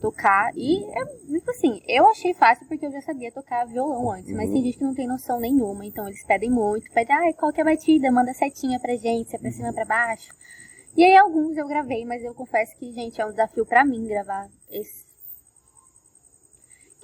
[0.00, 0.50] tocar.
[0.56, 4.32] E, é, tipo assim, eu achei fácil porque eu já sabia tocar violão antes.
[4.34, 4.54] Mas Uhum.
[4.54, 5.84] tem gente que não tem noção nenhuma.
[5.84, 6.90] Então eles pedem muito.
[6.92, 8.10] Pedem, ah, qual que é a batida?
[8.10, 10.32] Manda setinha pra gente, se é pra cima, pra baixo.
[10.96, 14.06] E aí alguns eu gravei, mas eu confesso que, gente, é um desafio pra mim
[14.06, 15.06] gravar esse.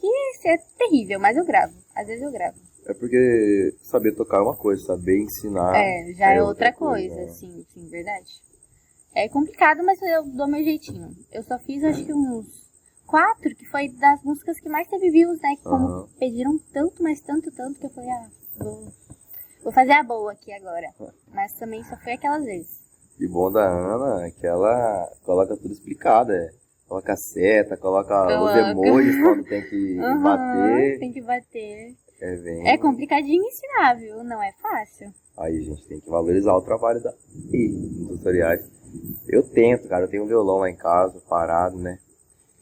[0.01, 1.75] Que esse é terrível, mas eu gravo.
[1.95, 2.59] Às vezes eu gravo.
[2.87, 5.75] É porque saber tocar é uma coisa, saber ensinar.
[5.77, 7.29] É, já é, outra coisa, né?
[7.29, 8.43] sim, sim, verdade.
[9.15, 11.17] É complicado, mas eu dou meu jeitinho.
[11.33, 12.64] Eu só fiz acho que uns
[13.07, 15.57] quatro, que foi das músicas que mais teve views, né?
[15.57, 16.09] Que como Aham.
[16.19, 18.93] pediram tanto, mas tanto, tanto, que eu falei, ah, vou,
[19.63, 20.89] vou fazer a boa aqui agora.
[21.33, 22.83] Mas também só foi aquelas vezes.
[23.19, 26.51] E bom da Ana é que ela coloca tudo explicado, é.
[26.89, 28.59] Coloca a seta, coloca os Coloca.
[28.59, 30.99] emojis quando tem que Aham, bater.
[31.01, 31.97] tem que bater.
[32.21, 32.69] É, bem...
[32.69, 34.23] É complicadinho ensinar, viu?
[34.23, 35.13] Não é fácil.
[35.37, 37.13] Aí a gente tem que valorizar o trabalho da
[37.53, 38.65] e nos tutoriais.
[39.27, 41.99] Eu tento, cara, eu tenho um violão lá em casa, parado, né?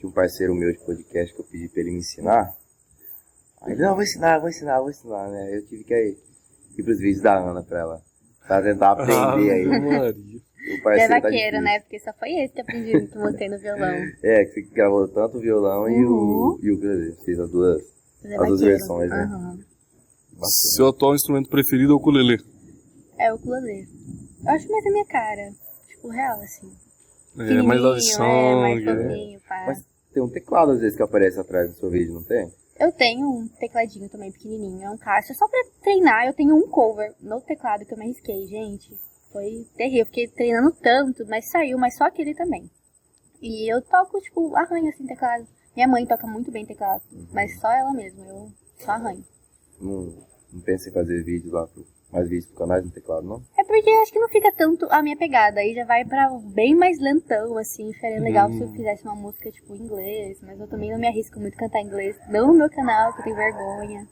[0.04, 2.54] Um parceiro meu de podcast que eu pedi pra ele me ensinar.
[3.62, 5.56] Aí ele, não, vou ensinar, vou ensinar, vou ensinar, né?
[5.56, 6.18] Eu tive que ir,
[6.78, 8.02] ir pros vídeos da Ana pra ela.
[8.46, 9.66] Pra tentar aprender aí.
[9.66, 10.12] Ave Maria.
[10.62, 11.62] O É parceiro tá vaqueiro, difícil.
[11.62, 11.80] né?
[11.80, 13.94] Porque só foi esse que aprendi, que eu mostrei no violão.
[14.22, 16.58] É, que você gravou tanto o violão e o, Uhum.
[16.62, 17.16] e o ukulele.
[17.24, 17.82] Fez as duas.
[18.24, 19.22] É As duas versões, né?
[19.24, 19.58] Aham.
[20.74, 22.38] Seu atual instrumento preferido é o ukulele.
[23.18, 23.86] É o ukulele.
[24.44, 25.52] Eu acho mais a minha cara.
[25.88, 26.72] Tipo, real, assim.
[27.38, 29.08] É, mais love Pequenininho, é, mais é.
[29.08, 29.64] fofinho, pá.
[29.68, 32.52] Mas tem um teclado às vezes que aparece atrás do seu vídeo, não tem?
[32.78, 35.34] Eu tenho um tecladinho também pequenininho, é um Cássio.
[35.34, 38.98] Só pra treinar, eu tenho um cover no teclado que eu me arrisquei, gente.
[39.32, 42.70] Foi terrível, fiquei treinando tanto, mas saiu, mas só aquele também.
[43.40, 45.46] E eu toco, tipo, arranho assim teclado.
[45.74, 49.24] Minha mãe toca muito bem teclado, mas só ela mesma, eu só arranho.
[49.80, 50.14] Não,
[50.52, 53.42] não pensa em fazer vídeos lá, pro, mais vídeos pro canais no teclado, não?
[53.58, 56.28] É porque eu acho que não fica tanto a minha pegada, aí já vai pra
[56.54, 57.92] bem mais lentão, assim.
[57.94, 61.08] Seria legal se eu fizesse uma música, tipo, em inglês, mas eu também não me
[61.08, 62.16] arrisco muito a cantar em inglês.
[62.28, 64.06] Não no meu canal, que eu tenho vergonha.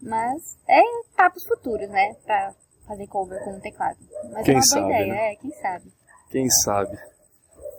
[0.00, 2.14] Mas é em papos futuros, né?
[2.24, 2.54] Pra
[2.86, 3.98] fazer cover com o teclado.
[4.32, 5.32] Mas Quem é uma sabe, boa ideia, né?
[5.32, 5.92] é, quem sabe.
[6.30, 6.98] Quem sabe?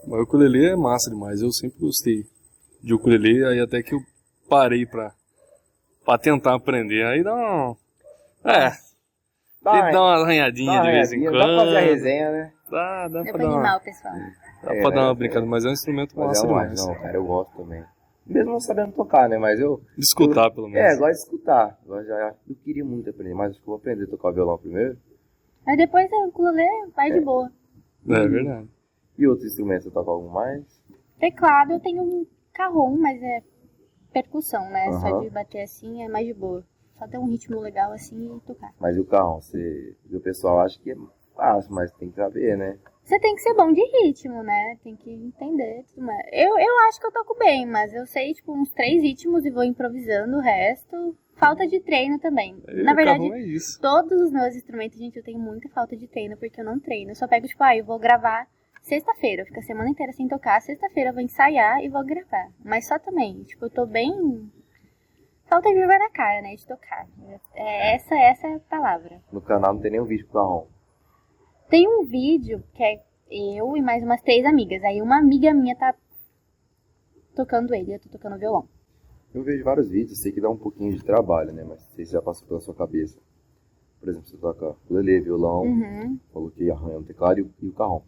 [0.06, 1.42] Mas o ukulele é massa demais.
[1.42, 2.26] Eu sempre gostei
[2.84, 4.00] de ukulele, aí até que eu
[4.50, 5.14] parei pra,
[6.04, 7.06] pra tentar aprender.
[7.06, 7.76] Aí dá um...
[8.44, 8.72] É,
[9.62, 11.38] Dá, dá uma arranhadinha dá de vez em quando.
[11.38, 12.54] Dá pra fazer a resenha, né?
[12.70, 14.14] Dá, dá Deu pra pra animar uma, o pessoal.
[14.64, 16.80] dá É, pra dar uma é, brincada, mas é um instrumento Mas massa é demais.
[16.80, 17.84] não, cara, eu gosto também.
[18.26, 19.38] Mesmo não sabendo tocar, né?
[19.38, 19.82] Mas eu.
[19.98, 21.00] De escutar, pelo É, menos.
[21.00, 21.80] gosto de escutar.
[21.86, 24.58] Eu, já, eu queria muito aprender, mas acho que eu vou aprender a tocar violão
[24.58, 24.98] primeiro.
[25.66, 27.52] Aí depois o ukulele vai de boa.
[28.08, 28.68] É verdade.
[29.18, 30.64] E outros instrumentos, você toca algum mais?
[31.20, 33.42] Teclado eu tenho um carrom, mas é
[34.14, 34.86] percussão, né?
[34.94, 35.22] Só Aham.
[35.24, 36.64] de bater assim é mais de boa.
[37.00, 38.74] Só ter um ritmo legal assim e tocar.
[38.78, 39.40] Mas e o carrão?
[39.40, 40.96] Você, o pessoal acha que é
[41.34, 42.78] fácil, mas tem que saber, né?
[43.04, 44.78] Você tem que ser bom de ritmo, né?
[44.84, 46.28] Tem que entender tudo mais.
[46.32, 49.50] Eu, eu acho que eu toco bem, mas eu sei, tipo, uns três ritmos e
[49.50, 51.18] vou improvisando o resto.
[51.36, 52.62] Falta de treino também.
[52.68, 53.80] E Na verdade, carro é isso.
[53.82, 57.12] todos os meus instrumentos, gente, eu tenho muita falta de treino, porque eu não treino.
[57.12, 58.46] Eu só pego, tipo, ah, eu vou gravar
[58.82, 59.42] sexta-feira.
[59.42, 60.62] Eu fico a semana inteira sem tocar.
[60.62, 62.50] Sexta-feira eu vou ensaiar e vou gravar.
[62.64, 64.52] Mas só também, tipo, eu tô bem...
[65.50, 66.56] Falta de vergonha na cara, né?
[66.56, 67.08] De tocar.
[67.56, 69.20] É, essa, essa é a palavra.
[69.32, 70.68] No canal não tem nenhum vídeo com carrão.
[71.70, 74.84] Tem um vídeo que é eu e mais umas três amigas.
[74.84, 75.96] Aí uma amiga minha tá
[77.36, 78.68] tocando ele, eu tô tocando violão.
[79.34, 81.64] Eu vejo vários vídeos, sei que dá um pouquinho de trabalho, né?
[81.64, 83.20] Mas sei se já passou pela sua cabeça.
[84.00, 86.20] Por exemplo, você toca ukulele, violão, Uhum.
[86.34, 88.04] falou que arranha no teclado e o, e o carrão.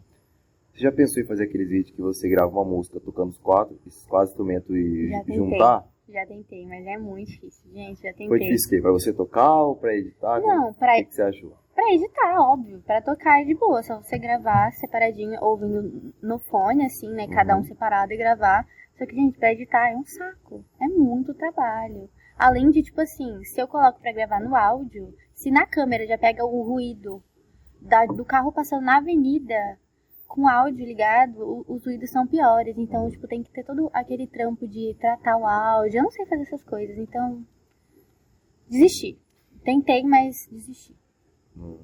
[0.72, 3.78] Você já pensou em fazer aqueles vídeos que você grava uma música tocando os quatro,
[3.86, 5.84] esses quatro instrumentos e Já juntar?
[6.08, 7.70] Já tentei, mas é muito difícil.
[7.72, 8.28] Gente, já tentei.
[8.28, 8.82] Foi difícil o quê?
[8.82, 10.40] Pra você tocar ou pra editar?
[10.40, 11.56] Não, pra, O que, que você achou?
[11.74, 12.82] pra editar, óbvio.
[12.86, 13.82] Pra tocar é de boa.
[13.82, 17.26] Só você gravar separadinho, ouvindo no fone, assim, né?
[17.28, 17.64] Cada um Uhum.
[17.64, 18.66] separado e gravar.
[18.98, 20.64] Só que, gente, pra editar é um saco.
[20.80, 22.10] É muito trabalho.
[22.36, 26.18] Além de, tipo assim, se eu coloco pra gravar no áudio, se na câmera já
[26.18, 27.22] pega o ruído
[27.80, 29.78] da- do carro passando na avenida
[30.32, 32.74] com áudio ligado, os ruídos são piores.
[32.78, 35.98] Então, tipo, tem que ter todo aquele trampo de tratar o áudio.
[35.98, 37.44] Eu não sei fazer essas coisas, então.
[38.66, 39.18] Desisti.
[39.62, 40.96] Tentei, mas desisti.
[41.54, 41.80] Não,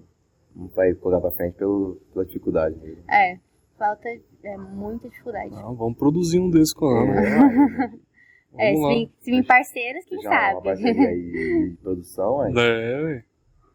[0.56, 3.04] não vai colocar pra frente pelo, pela dificuldade mesmo.
[3.10, 3.38] É,
[3.76, 4.08] falta
[4.42, 5.50] é, muita dificuldade.
[5.50, 7.98] Não, vamos produzir um desse com a Ana.
[8.56, 8.88] É, se lá.
[8.88, 10.64] vem, se vem parceiros, quem Já uma sabe?
[10.64, 12.40] parceria aí de produção.
[12.58, 13.24] É, ué.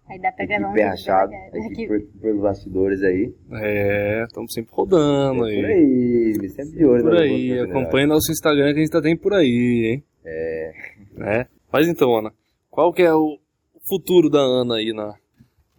[0.09, 1.29] Aí dá pra gravar um bem legal.
[1.71, 3.33] equipe por- pelos bastidores aí.
[3.53, 5.65] É, estamos sempre rodando É por aí.
[5.65, 7.03] aí, sempre de olho.
[7.03, 10.03] Por aí, acompanhe nosso Instagram que a gente tá tem por aí, hein?
[10.25, 10.73] É,
[11.19, 11.47] É.
[11.71, 12.33] Mas então, Ana,
[12.69, 13.39] qual que é o
[13.87, 15.15] futuro da Ana aí na,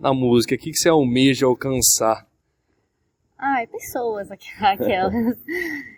[0.01, 0.55] na música?
[0.55, 2.27] O que, que você almeja alcançar?
[3.39, 5.37] Ai, pessoas, aqu- aquelas.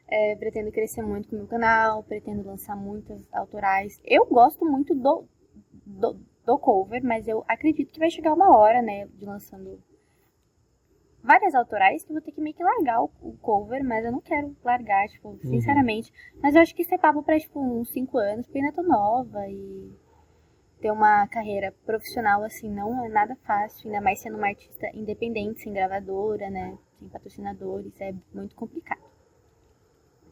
[0.08, 4.00] É, pretendo crescer muito com o meu canal, pretendo lançar muitas autorais.
[4.04, 5.24] Eu gosto muito do,
[5.84, 9.82] do, do cover, mas eu acredito que vai chegar uma hora, né, de lançando
[11.22, 14.12] várias autorais que eu vou ter que meio que largar o, o cover, mas eu
[14.12, 16.12] não quero largar, tipo, sinceramente.
[16.40, 18.82] Mas eu acho que isso é papo pra, tipo, uns 5 anos, porque ainda tô
[18.82, 19.92] nova e
[20.80, 25.62] ter uma carreira profissional assim não é nada fácil, ainda mais sendo uma artista independente,
[25.62, 26.78] sem gravadora, né?
[26.98, 29.02] Sem patrocinadores, é muito complicado.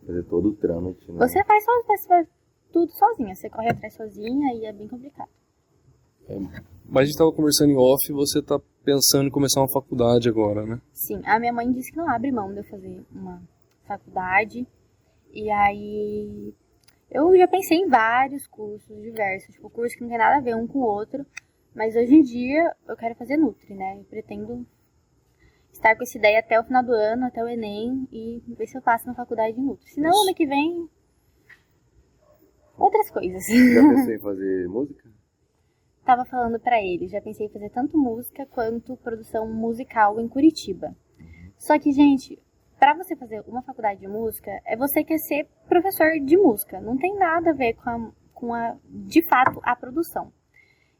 [0.06, 1.10] fazer todo o trâmite.
[1.10, 1.18] Né?
[1.18, 2.28] Você faz, só, faz
[2.72, 5.30] tudo sozinha, você corre atrás sozinha e é bem complicado.
[6.86, 10.28] Mas a gente tava conversando em off e você tá pensando em começar uma faculdade
[10.28, 10.80] agora, né?
[10.92, 13.42] Sim, a minha mãe disse que não abre mão de eu fazer uma
[13.86, 14.66] faculdade.
[15.32, 16.54] E aí
[17.10, 20.56] Eu já pensei em vários cursos diversos, tipo, cursos que não tem nada a ver
[20.56, 21.24] um com o outro,
[21.74, 23.98] mas hoje em dia eu quero fazer Nutri, né?
[23.98, 24.66] Eu pretendo
[25.72, 28.76] estar com essa ideia até o final do ano, até o Enem, e ver se
[28.76, 29.88] eu passo na faculdade de Nutri.
[29.90, 30.88] Se não, ano que vem,
[32.76, 33.44] outras coisas.
[33.46, 35.13] Já pensou em fazer música?
[36.04, 40.94] Tava falando pra ele, já pensei em fazer tanto música quanto produção musical em Curitiba.
[41.56, 42.38] Só que, gente,
[42.78, 46.78] pra você fazer uma faculdade de música, é você quer ser professor de música.
[46.80, 50.30] Não tem nada a ver com a, com a de fato, a produção.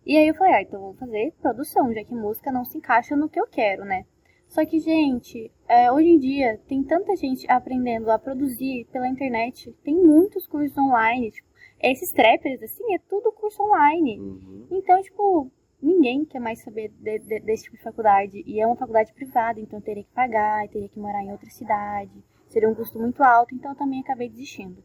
[0.07, 3.15] E aí eu falei, ah, então vou fazer produção, já que música não se encaixa
[3.15, 4.07] no que eu quero, né?
[4.49, 9.71] Só que, gente, é, hoje em dia tem tanta gente aprendendo a produzir pela internet,
[9.83, 11.49] tem muitos cursos online, tipo,
[11.93, 14.19] esses trappers, assim, é tudo curso online.
[14.19, 14.67] Uhum.
[14.71, 15.51] Então, tipo,
[15.83, 18.43] ninguém quer mais saber de- de- desse tipo de faculdade.
[18.47, 22.13] E é uma faculdade privada, então teria que pagar, teria que morar em outra cidade.
[22.49, 24.83] Seria um custo muito alto, então eu também acabei desistindo.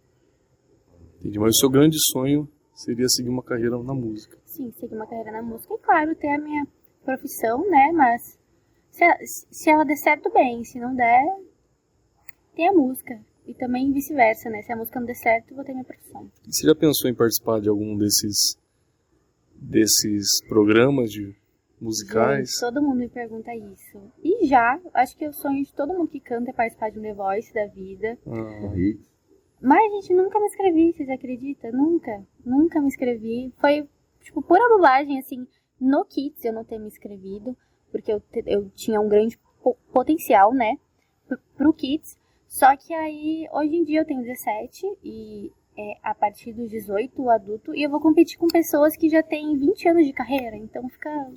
[1.20, 4.38] Entendi, mas o seu grande sonho seria seguir uma carreira na música.
[4.46, 5.74] Sim, seguir uma carreira na música.
[5.74, 6.66] E claro, ter a minha
[7.04, 7.92] profissão, né?
[7.94, 8.40] Mas
[8.90, 10.64] se, ela- se ela der certo, bem.
[10.64, 11.24] Se não der,
[12.56, 13.20] tem a música.
[13.50, 14.62] E também vice-versa, né?
[14.62, 16.30] Se a música não der certo, eu vou ter minha profissão.
[16.48, 18.56] E você já pensou em participar de algum desses
[19.56, 21.36] desses programas de
[21.82, 22.50] musicais?
[22.50, 24.02] Gente, todo mundo me pergunta isso.
[24.24, 27.02] E já, acho que o sonho de todo mundo que canta é participar de um
[27.02, 28.18] The Voice da vida.
[28.28, 29.10] Ah, Hits.
[29.62, 31.72] Mas, gente, nunca me inscrevi, vocês acreditam?
[31.74, 32.24] Nunca.
[32.46, 33.52] Nunca me inscrevi.
[33.60, 33.88] Foi,
[34.22, 35.46] tipo, pura bobagem, assim,
[35.80, 37.58] no Kids eu não ter me inscrevido,
[37.92, 40.78] porque eu, te- eu tinha um grande po- potencial, né,
[41.28, 42.18] pro, pro Kids.
[42.50, 47.22] Só que aí, hoje em dia eu tenho 17 e é a partir dos 18
[47.22, 50.58] o adulto, e eu vou competir com pessoas que já têm 20 anos de carreira,
[50.58, 51.32] então fica,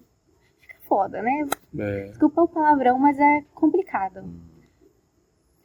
[0.58, 1.46] fica foda, né?
[1.78, 4.24] é, Desculpa o palavrão, mas é complicado.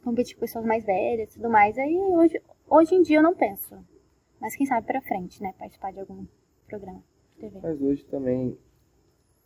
[0.04, 1.78] Competir com pessoas mais velhas e tudo mais.
[1.78, 3.74] Aí hoje, hoje em dia eu não penso.
[4.38, 5.54] Mas quem sabe pra frente, né?
[5.58, 6.26] Participar de algum
[6.68, 7.58] programa de TV.
[7.62, 8.56] Mas hoje também,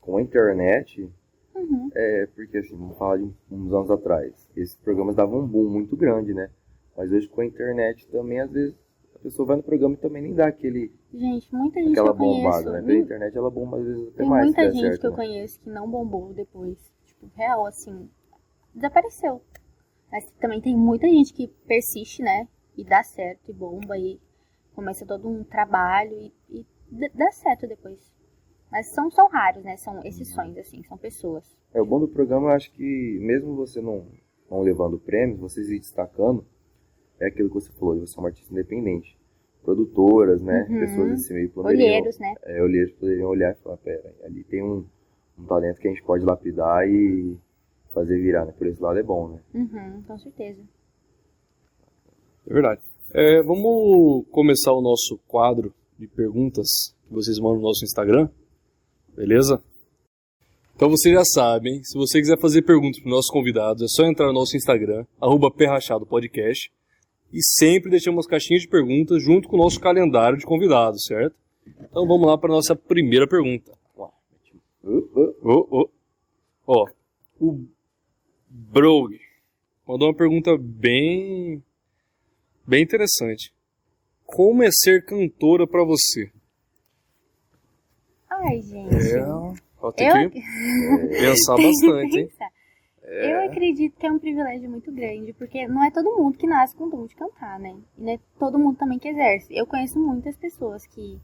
[0.01, 1.09] com a internet,
[1.55, 1.91] Uhum.
[1.95, 5.97] é porque assim, vamos falar de uns anos atrás, esses programas davam um boom muito
[5.97, 6.51] grande, né?
[6.97, 8.75] Mas hoje com a internet também, às vezes,
[9.15, 12.11] a pessoa vai no programa e também nem dá aquele, Gente, muita gente aquela que
[12.11, 12.65] eu conheço.
[12.65, 12.83] bombada, né?
[12.83, 15.11] Pela internet ela bomba às vezes até Tem mais, muita der gente certo, que eu
[15.11, 15.17] né?
[15.17, 16.79] conheço que não bombou depois.
[17.07, 18.11] Tipo, real, assim,
[18.75, 19.43] desapareceu.
[20.11, 22.49] Mas também tem muita gente que persiste, né?
[22.77, 24.21] E dá certo e bomba e
[24.75, 26.67] começa todo um trabalho e, e
[27.15, 28.12] dá certo depois.
[28.73, 29.77] Mas são, são raros, né?
[29.77, 31.45] São exceções, assim, são pessoas.
[31.75, 34.07] É, o bom do programa, eu acho que mesmo você não,
[34.51, 36.43] não levando prêmios, você se destacando,
[37.21, 39.19] é aquilo que você falou, de você é uma artista independente.
[39.63, 40.67] Produtoras, né?
[40.71, 40.81] Uhum.
[40.81, 42.35] Pessoas desse meio poderiam, Olheiros, né?
[42.45, 44.87] é, olheiros poderiam olhar e falar, pera, ali tem um,
[45.39, 47.39] um talento que a gente pode lapidar e
[47.93, 48.55] fazer virar, né?
[48.57, 49.41] Por esse lado é bom, né?
[49.55, 50.63] Uhum, com certeza.
[52.47, 52.81] é verdade.
[53.13, 58.31] É, vamos começar o nosso quadro de perguntas que vocês mandam no nosso Instagram,
[59.17, 59.63] beleza?
[60.75, 64.05] Então vocês já sabem, se você quiser fazer perguntas para os nossos convidados, é só
[64.05, 66.73] entrar no nosso Instagram, arroba Perrachado Podcast,
[67.33, 71.37] e sempre deixamos caixinhas de perguntas junto com o nosso calendário de convidados, certo?
[71.67, 73.73] Então vamos lá para a nossa primeira pergunta.
[74.85, 75.89] Uh, uh, Ó, ó.
[76.67, 76.87] Ó,
[77.41, 77.67] o
[78.49, 79.19] Brog
[79.87, 81.63] mandou uma pergunta bem
[82.67, 83.53] bem interessante.
[84.25, 86.31] Como é ser cantora pra você?
[88.41, 88.95] Ai, gente.
[88.95, 90.41] É, tem Eu- que
[91.11, 92.25] pensar bastante?
[92.25, 92.49] Pensar.
[93.05, 96.75] Eu acredito que é um privilégio muito grande, porque não é todo mundo que nasce
[96.77, 97.77] com o dom de cantar, né?
[97.99, 99.55] E não é todo mundo também que exerce.
[99.55, 101.21] Eu conheço muitas pessoas que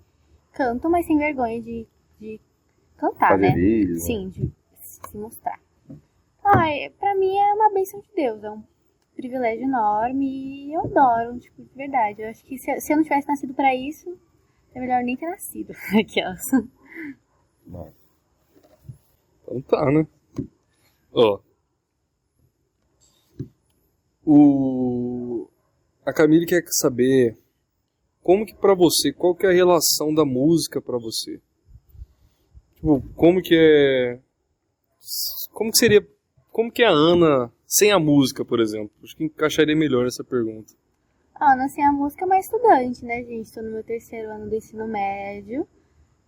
[0.52, 1.86] cantam, mas sem vergonha de,
[2.20, 2.40] de
[2.96, 3.54] cantar, fazer né?
[3.54, 3.98] vídeos.
[4.00, 4.04] né?
[4.04, 5.58] Sim, de se mostrar.
[6.44, 8.62] Ai, pra mim é uma bênção de Deus, é um
[9.16, 10.26] privilégio enorme
[10.68, 12.22] e eu adoro, tipo, de verdade.
[12.22, 14.18] Eu acho que se, se eu não tivesse nascido pra isso,
[14.74, 15.72] é melhor nem ter nascido.
[15.98, 16.42] Aquelas.
[17.68, 17.92] Nossa.
[19.42, 20.06] Então tá, né?
[21.12, 21.38] Ó.
[24.24, 25.48] O
[26.04, 27.36] a Camille quer saber
[28.22, 31.40] como que pra você, qual que é a relação da música pra você?
[32.74, 34.18] Tipo, como que é
[35.52, 36.06] como que seria
[36.50, 38.90] como que é a Ana sem a música, por exemplo?
[39.02, 40.72] Acho que encaixaria melhor essa pergunta.
[41.34, 43.52] Ah, não sei a música, mas estudante, né, gente?
[43.52, 45.68] Tô no meu terceiro ano do ensino médio.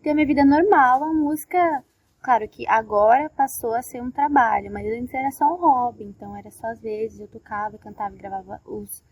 [0.09, 1.05] A minha vida normal.
[1.05, 1.85] A música,
[2.23, 6.05] claro que agora passou a ser um trabalho, mas antes era só um hobby.
[6.05, 9.05] Então era só às vezes eu tocava, cantava e gravava os,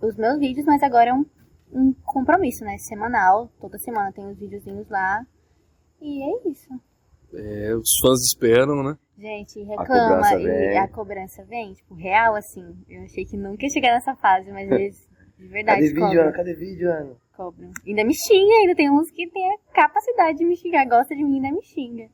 [0.00, 1.26] os meus vídeos, mas agora é um,
[1.72, 2.78] um compromisso, né?
[2.78, 3.50] Semanal.
[3.60, 5.26] Toda semana tem os videozinhos lá.
[6.00, 6.68] E é isso.
[7.34, 8.98] É, os fãs esperam, né?
[9.16, 10.78] Gente, reclama e vem.
[10.78, 12.76] a cobrança vem, tipo, real assim.
[12.88, 15.08] Eu achei que nunca ia chegar nessa fase, mas eles
[15.42, 16.22] de verdade Cadê vídeo, cobram.
[16.22, 16.32] Ana?
[16.32, 17.16] Cadê vídeo, Ana?
[17.36, 17.70] Cobram.
[17.86, 21.22] Ainda me xinga, ainda tem uns que tem a capacidade de me xingar, gosta de
[21.24, 22.08] mim e ainda me xinga.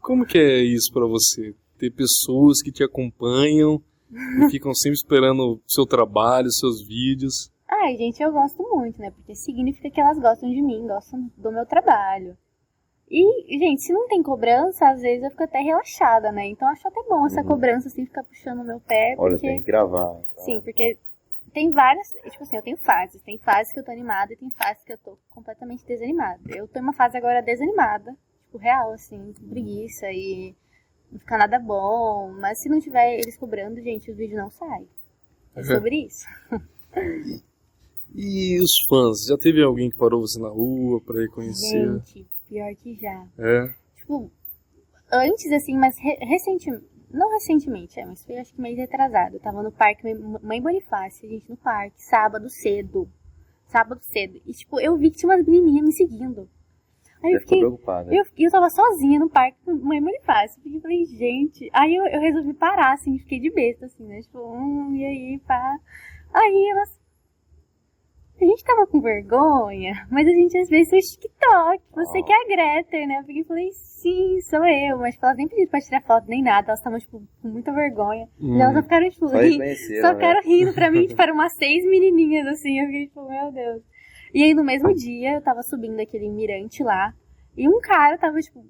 [0.00, 1.54] Como que é isso pra você?
[1.78, 3.80] Ter pessoas que te acompanham
[4.10, 7.50] e ficam sempre esperando o seu trabalho, seus vídeos.
[7.68, 9.10] Ai, gente, eu gosto muito, né?
[9.10, 12.36] Porque significa que elas gostam de mim, gostam do meu trabalho.
[13.08, 16.48] E, gente, se não tem cobrança, às vezes eu fico até relaxada, né?
[16.48, 17.46] Então acho até bom essa Uhum.
[17.46, 19.14] cobrança, assim, ficar puxando o meu pé.
[19.18, 19.46] Olha, porque...
[19.46, 20.14] tem que gravar.
[20.14, 20.42] tá?
[20.42, 20.96] Sim, porque
[21.56, 22.08] tem várias.
[22.30, 23.22] Tipo assim, eu tenho fases.
[23.22, 26.38] Tem fases que eu tô animada e tem fases que eu tô completamente desanimada.
[26.54, 30.54] Eu tô em uma fase agora desanimada, tipo, real, assim, com preguiça e
[31.10, 32.30] não fica nada bom.
[32.38, 34.86] Mas se não tiver eles cobrando, gente, o vídeo não sai.
[35.54, 36.26] É sobre isso.
[38.18, 39.26] E os fãs?
[39.26, 42.00] Já teve alguém que parou você na rua pra reconhecer?
[42.06, 43.26] Gente, pior que já.
[43.38, 43.74] É.
[43.96, 44.30] Tipo,
[45.12, 46.86] antes, assim, mas re recentemente.
[47.16, 49.36] Não recentemente, é, mas foi acho que mês retrasado.
[49.36, 50.02] Eu tava no parque
[50.42, 53.08] Mãe- Bonifácio, gente, no parque, sábado cedo.
[53.66, 54.40] Sábado cedo.
[54.46, 56.48] E, tipo, eu vi que tinha umas menininhas me seguindo.
[57.24, 57.58] Aí eu Você fiquei.
[57.60, 58.14] preocupada.
[58.14, 60.60] Eu, eu tava sozinha no parque com Mãe Bonifácio.
[60.62, 61.70] Fiquei, falei, gente.
[61.72, 64.20] Aí eu, eu resolvi parar, assim, fiquei de besta, assim, né?
[64.20, 65.78] Tipo, hum, e aí, pá.
[66.34, 67.00] Aí elas.
[68.38, 71.82] A gente tava com vergonha, mas a gente às vezes fez TikTok.
[71.94, 73.20] Você que é a Greta, né?
[73.20, 74.98] Eu fiquei falei, sim, sou eu.
[74.98, 76.68] Mas tipo, elas nem pediram pra tirar foto nem nada.
[76.68, 78.28] Elas estavam, tipo, com muita vergonha.
[78.38, 78.58] Hum.
[78.58, 80.14] E elas só ficaram, tipo, Só Só né?
[80.14, 82.78] ficaram rindo pra mim, tipo, eram umas seis menininhas, assim.
[82.78, 83.82] Eu fiquei, tipo, meu Deus.
[84.34, 87.14] E aí, no mesmo dia, eu tava subindo aquele mirante lá.
[87.56, 88.62] E um cara tava, tipo,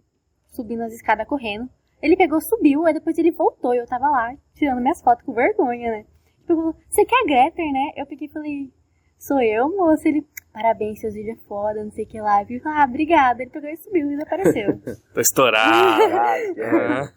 [0.53, 1.69] subindo as escadas correndo.
[2.01, 3.75] Ele pegou, subiu, aí depois ele voltou.
[3.75, 6.05] E eu tava lá, tirando minhas fotos com vergonha, né?
[6.43, 7.91] Tipo, você quer a Greter, né?
[7.97, 8.71] Eu peguei e falei,
[9.19, 10.07] sou eu, moço?
[10.07, 12.43] Ele, parabéns, seus vídeos é foda, não sei o que lá.
[12.43, 13.43] Eu falei, ah, obrigada.
[13.43, 14.81] Ele pegou e subiu e desapareceu.
[15.15, 16.03] Tá estourado.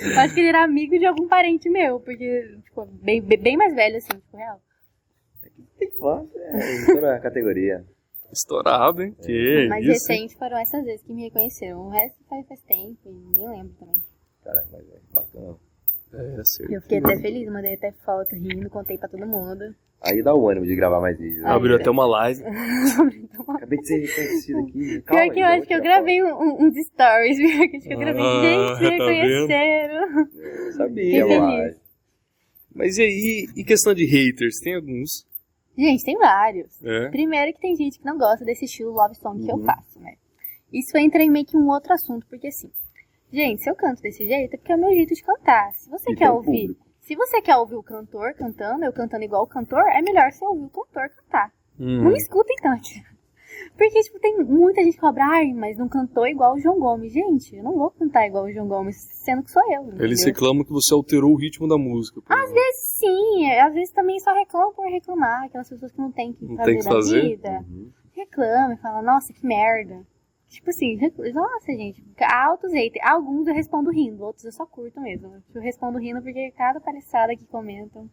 [0.00, 0.10] É.
[0.10, 0.18] É.
[0.18, 3.96] acho que ele era amigo de algum parente meu, porque, tipo, bem, bem mais velho,
[3.96, 4.60] assim, tipo, real.
[5.78, 7.84] Tem fã, é a categoria.
[8.30, 9.16] Estourado, hein?
[9.24, 9.92] Que Mas isso.
[10.08, 11.86] recente foram essas vezes que me reconheceram.
[11.86, 14.02] O resto faz, faz tempo e nem lembro também.
[14.44, 15.56] Caraca, mas é bacana.
[16.12, 16.72] É, certo.
[16.72, 19.74] Eu fiquei até feliz, mandei até foto, rindo, contei pra todo mundo.
[20.00, 21.42] Aí dá o ânimo de gravar mais vídeos.
[21.42, 21.50] né?
[21.50, 22.42] Abriu até uma live.
[23.48, 24.72] Acabei de ser reconhecido aqui.
[25.00, 27.94] Pior Calma, que eu acho que eu gravei um- uns stories, pior que acho que
[27.94, 28.22] eu gravei.
[28.22, 30.28] Ah, Gente, me tá reconheceram.
[30.66, 31.24] Eu sabia.
[32.74, 34.60] Mas e aí, e questão de haters?
[34.62, 35.26] Tem alguns.
[35.76, 36.82] Gente, tem vários.
[36.84, 37.08] É.
[37.10, 39.64] Primeiro que tem gente que não gosta desse estilo love song que eu Uhum.
[39.64, 40.14] faço, né?
[40.72, 42.70] Isso entra em meio que um outro assunto, porque assim,
[43.32, 45.72] gente, se eu canto desse jeito é porque é o meu jeito de cantar.
[45.74, 46.86] Se você E quer ouvir, público.
[47.00, 50.44] se você quer ouvir o cantor cantando, eu cantando igual o cantor, é melhor você
[50.44, 51.52] ouvir o cantor cantar.
[51.78, 52.02] Hum.
[52.04, 52.88] Não me escutem tanto.
[53.76, 57.12] Porque, tipo, tem muita gente que cobra, ai, mas não cantou igual o João Gomes.
[57.12, 59.92] Gente, eu não vou cantar igual o João Gomes, sendo que sou eu.
[60.04, 62.20] Eles reclamam que você alterou o ritmo da música.
[62.28, 62.54] Às exemplo.
[62.54, 66.32] vezes sim, é, às vezes também só reclamam por reclamar, aquelas pessoas que não têm
[66.32, 67.20] que Não fazer tem que da fazer?
[67.22, 67.64] vida.
[67.68, 67.90] Uhum.
[68.14, 70.04] Reclama e fala, nossa, que merda.
[70.48, 70.98] Tipo assim,
[71.34, 73.04] nossa, gente, altos haters.
[73.04, 75.42] Alguns eu respondo rindo, outros eu só curto mesmo.
[75.54, 78.08] Eu respondo rindo porque cada palhaçada que comentam.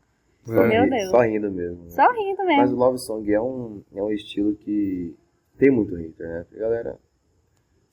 [0.48, 0.68] É.
[0.68, 1.10] Meu Deus.
[1.10, 1.84] só rindo mesmo.
[1.86, 1.90] né?
[1.90, 2.76] Só rindo Mas o mesmo.
[2.76, 5.16] Love Song é um, é um estilo que
[5.58, 6.44] tem muito hater, né?
[6.44, 7.00] Porque a galera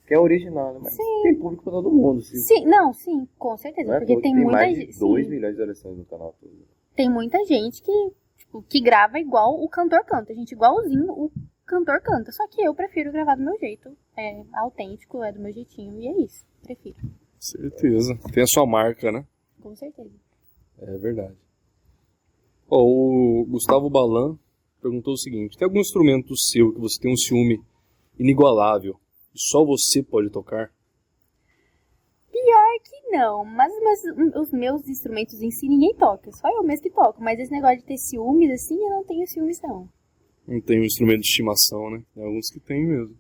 [0.06, 0.80] que é original, né?
[0.82, 2.20] Mas tem público pra todo mundo.
[2.20, 3.88] Se, Sim, não, sim, com certeza.
[3.88, 4.98] não é porque todo, tem, tem muita mais de gente.
[4.98, 5.30] 2 sim.
[5.30, 6.52] milhões de visualizações no canal todo.
[6.96, 10.34] tem muita gente que, tipo, que grava igual o cantor canta.
[10.34, 11.30] Gente, igualzinho o
[11.64, 12.32] cantor canta.
[12.32, 13.96] Só que eu prefiro gravar do meu jeito.
[14.16, 16.00] É autêntico, é do meu jeitinho.
[16.00, 16.44] E é isso.
[16.62, 16.96] Prefiro.
[17.38, 18.18] Certeza.
[18.32, 19.26] Tem a sua marca, né?
[19.60, 20.14] Com certeza.
[20.80, 21.36] É verdade.
[22.68, 24.38] O Gustavo Balan
[24.80, 27.62] perguntou o seguinte: tem algum instrumento seu que você tem um ciúme
[28.18, 28.98] inigualável
[29.34, 30.72] e só você pode tocar?
[32.30, 33.44] Pior que não.
[33.44, 34.00] Mas, mas
[34.36, 36.30] os meus instrumentos em si ninguém toca.
[36.32, 37.22] Só eu mesmo que toco.
[37.22, 39.88] Mas esse negócio de ter ciúmes, assim, eu não tenho ciúmes, não.
[40.46, 42.02] Não tem um instrumento de estimação, né?
[42.14, 43.16] Tem alguns que tem mesmo.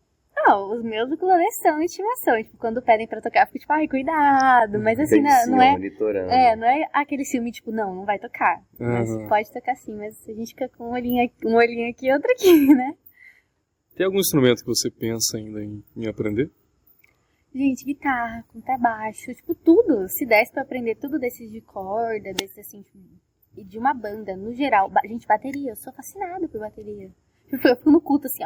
[0.52, 2.42] Não, os meus ukulele são estimação.
[2.42, 4.78] Tipo, quando pedem pra tocar, eu fico tipo, ai, cuidado.
[4.78, 5.72] Mas assim, Tem não, não é.
[5.72, 6.30] monitorando.
[6.30, 8.62] É, não é aquele filme, tipo, não, não vai tocar.
[8.78, 9.28] Mas Aham.
[9.28, 12.12] pode tocar sim, mas a gente fica com um olhinho aqui, um olhinho aqui e
[12.12, 12.94] outro aqui, né?
[13.96, 16.50] Tem algum instrumento que você pensa ainda em, em aprender?
[17.54, 20.08] Gente, guitarra, contrabaixo, tipo, tudo.
[20.08, 22.98] Se desse pra aprender tudo desses de corda, desses assim, tipo,
[23.56, 24.88] e de uma banda, no geral.
[24.90, 27.10] Ba- Gente, bateria, eu sou fascinada por bateria.
[27.52, 28.42] Eu fico no culto, assim,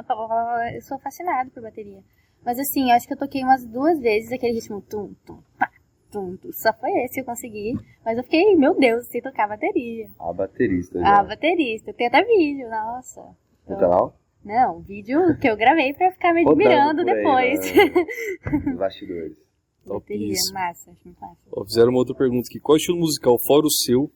[0.74, 2.00] eu sou fascinada por bateria.
[2.44, 5.70] Mas assim, acho que eu toquei umas duas vezes aquele ritmo tum, tum, pá,
[6.10, 6.50] tum, tum.
[6.52, 7.74] Só foi esse que eu consegui.
[8.04, 10.08] Mas eu fiquei, meu Deus, sei tocar bateria.
[10.18, 11.22] A baterista Ah, já.
[11.24, 11.92] baterista.
[11.92, 13.22] Tem até vídeo, nossa.
[13.68, 14.16] No canal?
[14.44, 17.60] Não, vídeo que eu gravei pra ficar me admirando aí, depois.
[17.74, 18.74] né?
[18.78, 19.36] Bastidores.
[19.84, 20.54] Bateria, Topíssimo.
[20.54, 21.36] massa, acho muito massa.
[21.52, 22.58] Ó, fizeram uma outra pergunta aqui.
[22.60, 24.08] Qual estilo musical, fora o seu,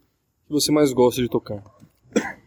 [0.47, 1.63] que você mais gosta de tocar?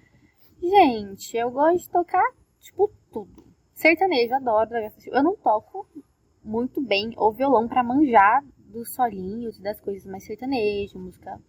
[0.73, 3.45] Gente, eu gosto de tocar, tipo, tudo.
[3.75, 4.71] Sertanejo, adoro.
[5.05, 5.87] Eu não toco
[6.43, 11.39] muito bem o violão para manjar dos solinhos, das coisas mais sertanejo, música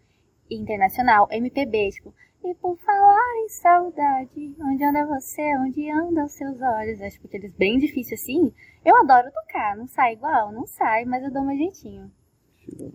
[0.50, 2.14] internacional, MPB, tipo,
[2.44, 7.54] e por falar em saudade, onde anda você, onde andam seus olhos, acho que aqueles
[7.54, 8.52] bem difíceis assim,
[8.84, 12.12] eu adoro tocar, não sai igual, não sai, mas eu dou meu jeitinho.
[12.58, 12.92] Estilo,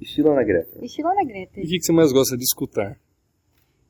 [0.00, 0.84] estilo Ana Greta.
[0.84, 1.58] Estilo Ana Greta.
[1.58, 2.96] E o que, que você mais gosta de escutar?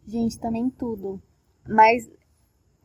[0.08, 1.20] Gente, também tudo.
[1.68, 2.10] Mas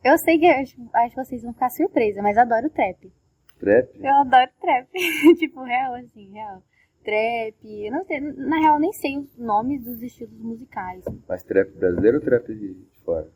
[0.04, 3.10] eu sei que acho, acho que vocês vão ficar surpresa, mas adoro trap.
[3.58, 3.88] Trap?
[3.98, 4.88] Eu adoro trap.
[5.38, 6.62] tipo, real, assim, real.
[7.02, 11.02] Trap, eu não sei, na real nem sei os nomes dos estilos musicais.
[11.26, 13.30] Mas trap brasileiro ou trap de fora?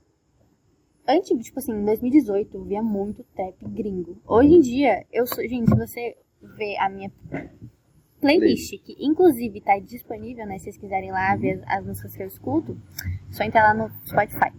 [1.07, 4.21] Antes, tipo assim, em 2018 eu via muito trap gringo.
[4.27, 5.43] Hoje em dia, eu sou.
[5.49, 7.11] Gente, se você vê a minha
[8.21, 10.59] playlist, que inclusive tá disponível, né?
[10.59, 12.77] Se vocês quiserem lá ver as, as músicas que eu escuto,
[13.31, 14.53] só entrar lá no Spotify.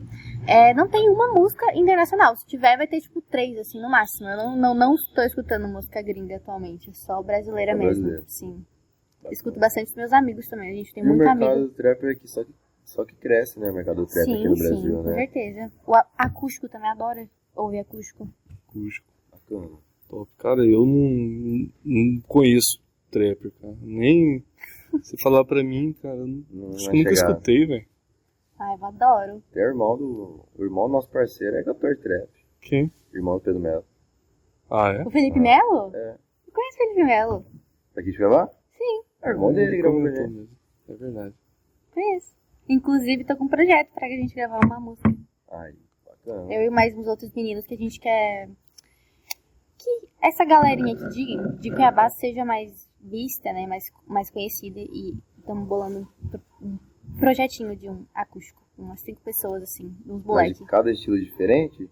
[0.47, 2.35] É, não tem uma música internacional.
[2.35, 4.27] Se tiver, vai ter tipo três, assim, no máximo.
[4.29, 8.03] Eu não, não, não estou escutando música gringa atualmente, só brasileira Só mesmo.
[8.03, 8.23] brasileira.
[8.27, 8.65] Sim.
[9.31, 10.71] Escuto bastante meus amigos também.
[10.71, 11.67] A gente tem E o muito mercado amigo.
[11.67, 12.53] do trap é que só, que
[12.85, 13.69] só que cresce, né?
[13.69, 15.15] O mercado do trap Sim, aqui no sim, Brasil, com né?
[15.15, 15.71] certeza.
[15.85, 18.27] O acústico também adora ouvir acústico.
[18.69, 19.07] Acústico.
[19.31, 19.69] Bacana.
[20.09, 20.31] Top.
[20.39, 22.79] Cara, eu não, não conheço
[23.09, 23.75] trapper, cara.
[23.81, 24.43] Nem.
[25.03, 27.29] Se falar pra mim, cara, não- acho que nunca chegar.
[27.31, 27.85] escutei, velho.
[28.59, 29.43] Ai, eu adoro.
[29.51, 30.45] Até o irmão do.
[30.57, 32.29] O irmão do nosso parceiro é cantor trap.
[32.61, 32.91] Quem?
[33.13, 33.85] Irmão do Pedro Melo.
[34.69, 35.03] Ah, é?
[35.03, 35.91] O Felipe Melo?
[35.95, 36.15] É.
[36.47, 37.45] Eu conheço o Felipe Melo.
[37.95, 38.47] Daqui de gravar?
[38.77, 40.47] Sim, É o irmão dele gravou mesmo.
[40.89, 41.33] É verdade.
[41.93, 42.35] conheço.
[42.67, 45.15] Inclusive, tô com um projeto pra que a gente gravar uma música.
[45.51, 45.73] Ai,
[46.05, 46.53] bacana.
[46.53, 48.49] Eu e mais uns outros meninos que a gente quer
[49.77, 53.65] que essa galerinha aqui de, de Cuiabá seja mais vista, né?
[53.67, 54.79] Mais, mais conhecida.
[54.79, 56.41] E estamos bolando um, pro-
[57.19, 58.61] projetinho de um acústico.
[58.77, 60.61] Umas cinco pessoas, assim, uns moleques.
[60.67, 61.89] cada estilo diferente?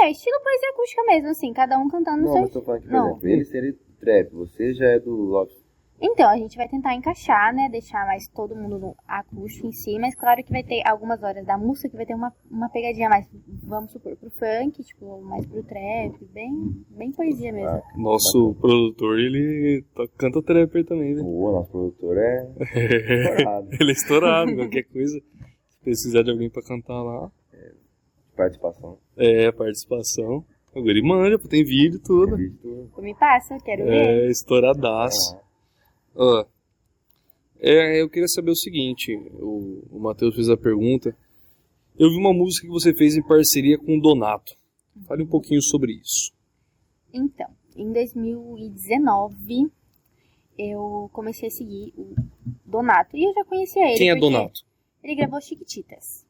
[0.00, 2.80] É, estilo poesia acústica mesmo, assim, cada um cantando no Não, seu mas tô falando
[2.82, 3.06] que, por Não.
[3.10, 5.52] exemplo, ele seria trap, você já é do Love.
[6.00, 7.68] Então, a gente vai tentar encaixar, né?
[7.70, 11.44] Deixar mais todo mundo no acústico em si, mas claro que vai ter algumas horas
[11.46, 13.26] da música que vai ter uma, uma pegadinha mais,
[13.64, 17.68] vamos supor, pro funk, tipo, mais pro trap, bem, bem poesia mesmo.
[17.70, 21.22] Ah, Nosso produtor, ele to- canta trapper também, né?
[21.24, 23.68] o nosso produtor é estourado.
[23.80, 25.18] ele é estourado, qualquer coisa.
[25.70, 27.30] Se precisar de alguém pra cantar lá,
[28.36, 28.98] Participação.
[29.16, 30.44] é participação.
[30.74, 32.36] Agora ele manja, tem vídeo e tudo.
[32.36, 32.90] Vídeo.
[32.98, 34.26] Me passa, quero ver.
[34.26, 35.38] É, estouradaço.
[36.18, 36.46] Ah,
[37.58, 41.16] é, eu queria saber o seguinte, o, o Matheus fez a pergunta.
[41.98, 44.54] Eu vi uma música que você fez em parceria com o Donato.
[45.06, 46.32] Fale um pouquinho sobre isso.
[47.12, 49.70] Então, em 2019,
[50.58, 52.14] eu comecei a seguir o
[52.64, 53.16] Donato.
[53.16, 53.98] E eu já conhecia ele.
[53.98, 54.60] Quem é Donato?
[55.02, 56.26] Ele gravou Chiquititas.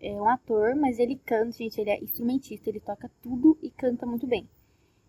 [0.00, 4.04] É um ator, mas ele canta, gente, ele é instrumentista, ele toca tudo e canta
[4.04, 4.46] muito bem.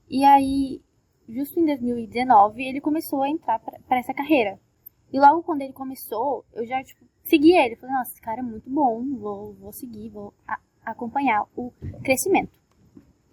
[0.09, 0.81] E aí,
[1.27, 4.59] justo em 2019, ele começou a entrar pra essa carreira.
[5.11, 7.75] E logo quando ele começou, eu já, tipo, segui ele.
[7.75, 11.71] Falei, nossa, esse cara é muito bom, vou, vou seguir, vou a- acompanhar o
[12.03, 12.51] crescimento.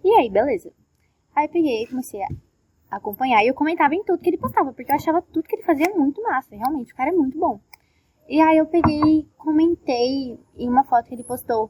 [0.03, 0.71] E aí, beleza.
[1.35, 2.27] Aí peguei e comecei a
[2.89, 5.63] acompanhar e eu comentava em tudo que ele postava, porque eu achava tudo que ele
[5.65, 7.59] fazia muito massa, realmente, o cara é muito bom.
[8.29, 11.69] E aí eu peguei comentei em uma foto que ele postou.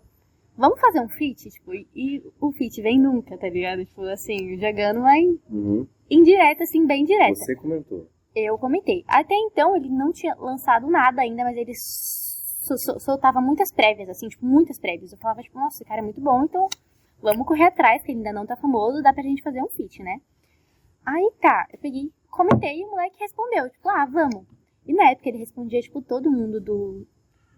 [0.58, 1.50] Vamos fazer um feat?
[1.50, 3.84] Tipo, e, e o feat vem nunca, tá ligado?
[3.86, 5.88] Tipo, assim, jogando uma in- uhum.
[6.10, 7.36] Indireta, assim, bem direta.
[7.36, 8.08] Você comentou.
[8.36, 9.04] Eu comentei.
[9.08, 14.10] Até então ele não tinha lançado nada ainda, mas ele so- so- soltava muitas prévias,
[14.10, 15.12] assim, tipo, muitas prévias.
[15.12, 16.68] Eu falava, tipo, nossa, esse cara é muito bom, então
[17.22, 20.04] vamos correr atrás, que ele ainda não tá famoso, dá pra gente fazer um feat,
[20.04, 20.20] né?
[21.06, 24.44] Aí tá, eu peguei, comentei e o moleque respondeu, tipo, ah, vamos.
[24.86, 27.08] E na época ele respondia, tipo, todo mundo do,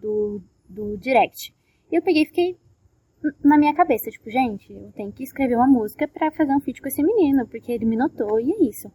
[0.01, 1.53] do, do direct.
[1.91, 2.57] E eu peguei e fiquei
[3.43, 6.81] na minha cabeça, tipo, gente, eu tenho que escrever uma música pra fazer um feat
[6.81, 8.91] com esse menino, porque ele me notou e é isso.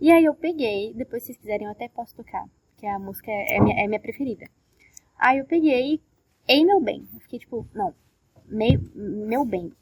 [0.00, 2.44] E aí eu peguei, depois se vocês quiserem eu até posso tocar,
[2.76, 4.46] que a música é, é minha, é minha preferida.
[5.18, 6.00] Aí eu peguei,
[6.46, 7.08] ei meu bem.
[7.14, 7.94] Eu fiquei tipo, não,
[8.46, 9.72] meu, meu bem.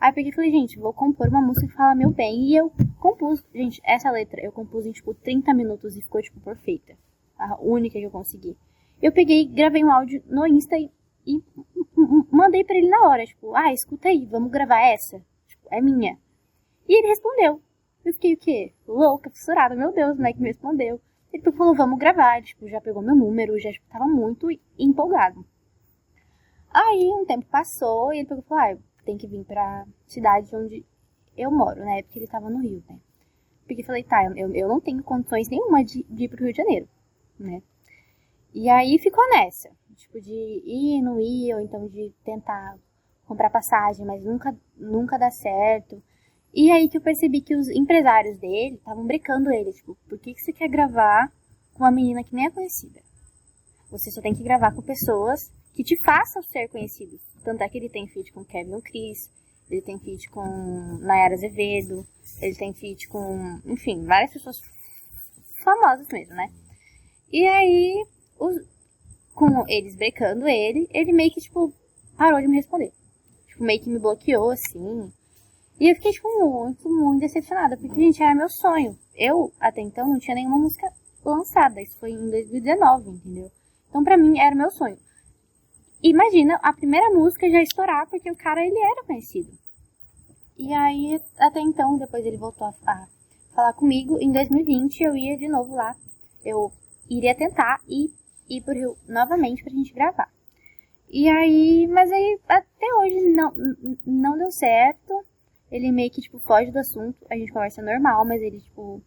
[0.00, 2.48] Aí eu peguei e falei, gente, vou compor uma música que fala meu bem.
[2.48, 6.40] E eu compus, gente, essa letra eu compus em tipo 30 minutos e ficou tipo
[6.40, 6.94] perfeita.
[7.38, 8.56] A única que eu consegui.
[9.00, 10.90] Eu peguei, gravei um áudio no Insta e,
[11.26, 11.42] e
[12.30, 15.18] mandei pra ele na hora, tipo, ah, escuta aí, vamos gravar essa.
[15.46, 16.18] Tipo, é minha.
[16.88, 17.60] E ele respondeu.
[18.04, 18.72] Eu fiquei o quê?
[18.86, 19.76] Louca, fissurada.
[19.76, 21.00] Meu Deus, o moleque me respondeu.
[21.32, 22.42] Ele falou, vamos gravar.
[22.42, 24.48] Tipo, já pegou meu número, já tipo, tava muito
[24.78, 25.44] empolgado.
[26.70, 30.84] Aí um tempo passou e ele falou, ah, tem que vir pra cidade onde
[31.36, 32.02] eu moro, né?
[32.02, 32.98] Porque ele tava no Rio, né?
[33.66, 36.52] Porque eu falei, tá, eu, eu não tenho condições nenhuma de, de ir pro Rio
[36.52, 36.88] de Janeiro,
[37.38, 37.62] né?
[38.54, 39.70] E aí ficou nessa.
[39.96, 42.78] Tipo, de ir, não ir, ou então de tentar
[43.26, 46.02] comprar passagem, mas nunca, nunca dá certo.
[46.54, 50.34] E aí que eu percebi que os empresários dele estavam brecando ele, tipo, por que,
[50.34, 51.32] que você quer gravar
[51.72, 53.00] com uma menina que nem é conhecida?
[53.90, 57.20] Você só tem que gravar com pessoas que te façam ser conhecidos.
[57.42, 59.30] Tanto é que ele tem feat com Kevin Chris,
[59.70, 62.06] ele tem feat com Nayara Azevedo,
[62.40, 64.60] ele tem feat com, enfim, várias pessoas
[65.64, 66.52] famosas mesmo, né?
[67.32, 68.06] E aí,
[68.38, 68.56] os,
[69.34, 71.72] com eles brecando ele, ele meio que, tipo,
[72.16, 72.92] parou de me responder.
[73.48, 75.12] Tipo, meio que me bloqueou, assim.
[75.80, 78.96] E eu fiquei, tipo, muito, muito decepcionada, porque, gente, era meu sonho.
[79.14, 80.88] Eu, até então, não tinha nenhuma música
[81.24, 81.80] lançada.
[81.80, 83.50] Isso foi em 2019, entendeu?
[83.88, 84.98] Então, pra mim, era meu sonho.
[86.02, 89.52] Imagina a primeira música já estourar, porque o cara, ele era conhecido.
[90.58, 93.06] E aí, até então, depois ele voltou a, a
[93.54, 94.18] falar comigo.
[94.20, 95.94] Em 2020, eu ia de novo lá.
[96.44, 96.72] Eu
[97.08, 98.10] iria tentar ir,
[98.48, 100.30] ir pro Rio novamente pra gente gravar.
[101.08, 103.52] E aí, mas aí, até hoje não,
[104.06, 105.24] não deu certo.
[105.70, 107.26] Ele meio que, tipo, foge do assunto.
[107.30, 109.02] A gente conversa normal, mas ele, tipo,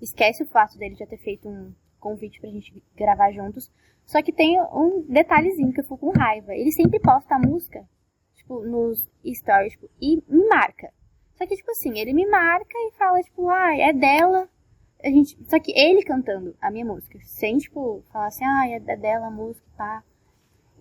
[0.00, 3.70] esquece o fato dele já ter feito um convite pra gente gravar juntos.
[4.04, 6.54] Só que tem um detalhezinho que eu fico com raiva.
[6.54, 7.84] Ele sempre posta a música,
[8.34, 10.92] tipo, nos stories, tipo, e me marca.
[11.36, 14.48] Só que, tipo assim, ele me marca e fala, tipo, ah, é dela.
[15.06, 18.96] A gente, só que ele cantando a minha música, sem, tipo, falar assim, ah, é
[18.96, 20.02] dela a música, tá.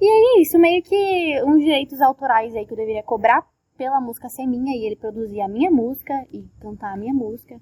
[0.01, 3.47] E aí, isso meio que uns direitos autorais aí que eu deveria cobrar
[3.77, 7.61] pela música ser minha e ele produzir a minha música e cantar a minha música.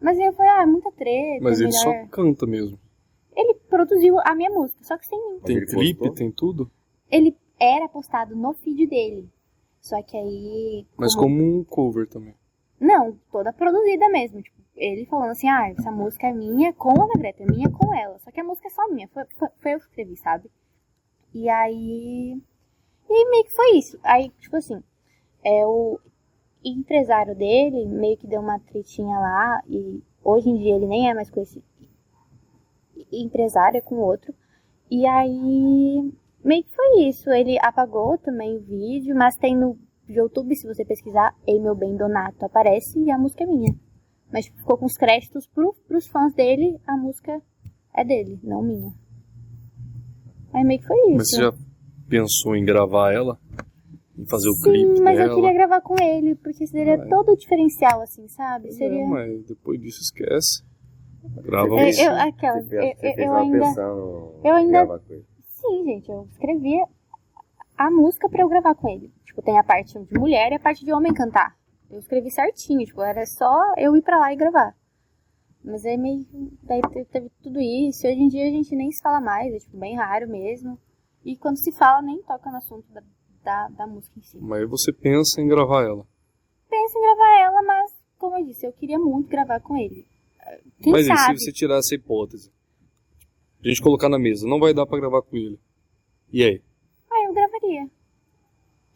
[0.00, 1.38] Mas aí eu falei, ah, é muita treta.
[1.40, 2.02] Mas ele melhor...
[2.02, 2.80] só canta mesmo.
[3.36, 5.38] Ele produziu a minha música, só que sem mim.
[5.38, 6.68] Tem ele clipe, tem tudo.
[7.08, 9.30] Ele era postado no feed dele.
[9.80, 10.84] Só que aí.
[10.96, 12.34] Mas como um cover também.
[12.82, 14.42] Não, toda produzida mesmo.
[14.42, 17.94] Tipo, ele falando assim, ah, essa música é minha com a Greta, é minha com
[17.94, 18.18] ela.
[18.18, 20.50] Só que a música é só minha, foi, foi, foi eu que escrevi, sabe?
[21.32, 22.42] E aí.
[23.08, 24.00] E meio que foi isso.
[24.02, 24.82] Aí, tipo assim,
[25.44, 26.00] é o
[26.64, 31.14] empresário dele meio que deu uma tretinha lá e hoje em dia ele nem é
[31.14, 31.62] mais com esse
[33.12, 34.34] empresário, é com outro.
[34.90, 36.12] E aí
[36.44, 37.30] meio que foi isso.
[37.30, 39.78] Ele apagou também o vídeo, mas tem no
[40.20, 43.74] YouTube, se você pesquisar, Ei Meu Bem Donato, aparece e a música é minha.
[44.32, 47.40] Mas ficou com os créditos pro, pros fãs dele, a música
[47.94, 48.92] é dele, não minha.
[50.52, 51.16] Aí meio que foi isso.
[51.16, 51.52] Mas você já
[52.08, 53.38] pensou em gravar ela?
[54.18, 55.30] Em fazer o Sim, clipe mas dela?
[55.30, 57.06] eu queria gravar com ele, porque seria é.
[57.08, 58.70] todo o diferencial, assim, sabe?
[58.72, 59.00] Seria.
[59.02, 60.62] Não, mas depois disso esquece.
[61.42, 62.06] Grava Eu, você.
[62.06, 63.56] eu, aquela, Você eu, fez, você eu, fez eu uma ainda.
[64.44, 65.24] eu ainda- gravar com ele.
[65.48, 66.84] Sim, gente, eu escrevia
[67.78, 69.10] a música pra eu gravar com ele.
[69.32, 71.56] Tipo, tem a parte de mulher e a parte de homem cantar.
[71.90, 74.76] Eu escrevi certinho, tipo, era só eu ir pra lá e gravar.
[75.64, 76.26] Mas aí meio.
[76.62, 78.06] Daí te- teve tudo isso.
[78.06, 80.78] Hoje em dia a gente nem se fala mais, é tipo bem raro mesmo.
[81.24, 83.02] E quando se fala, nem toca no assunto da,
[83.42, 84.38] da, da música em si.
[84.38, 86.06] Mas você pensa em gravar ela.
[86.68, 90.06] Penso em gravar ela, mas, como eu disse, eu queria muito gravar com ele.
[90.82, 91.38] Quem mas e sabe?
[91.38, 92.52] se você tirar essa hipótese?
[93.64, 95.58] A gente colocar na mesa, não vai dar pra gravar com ele.
[96.32, 96.62] E aí?
[97.10, 97.88] Ah, eu gravaria.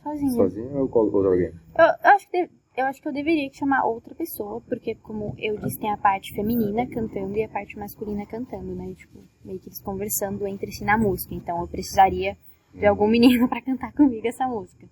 [0.07, 0.31] Sozinha.
[0.31, 1.53] Sozinho ou com outro alguém?
[1.77, 5.57] Eu, eu acho que eu acho que eu deveria chamar outra pessoa, porque como eu
[5.57, 8.93] disse, tem a parte feminina cantando e a parte masculina cantando, né?
[8.95, 11.35] Tipo, meio que eles conversando entre si na música.
[11.35, 12.37] Então eu precisaria
[12.75, 14.87] de algum menino pra cantar comigo essa música.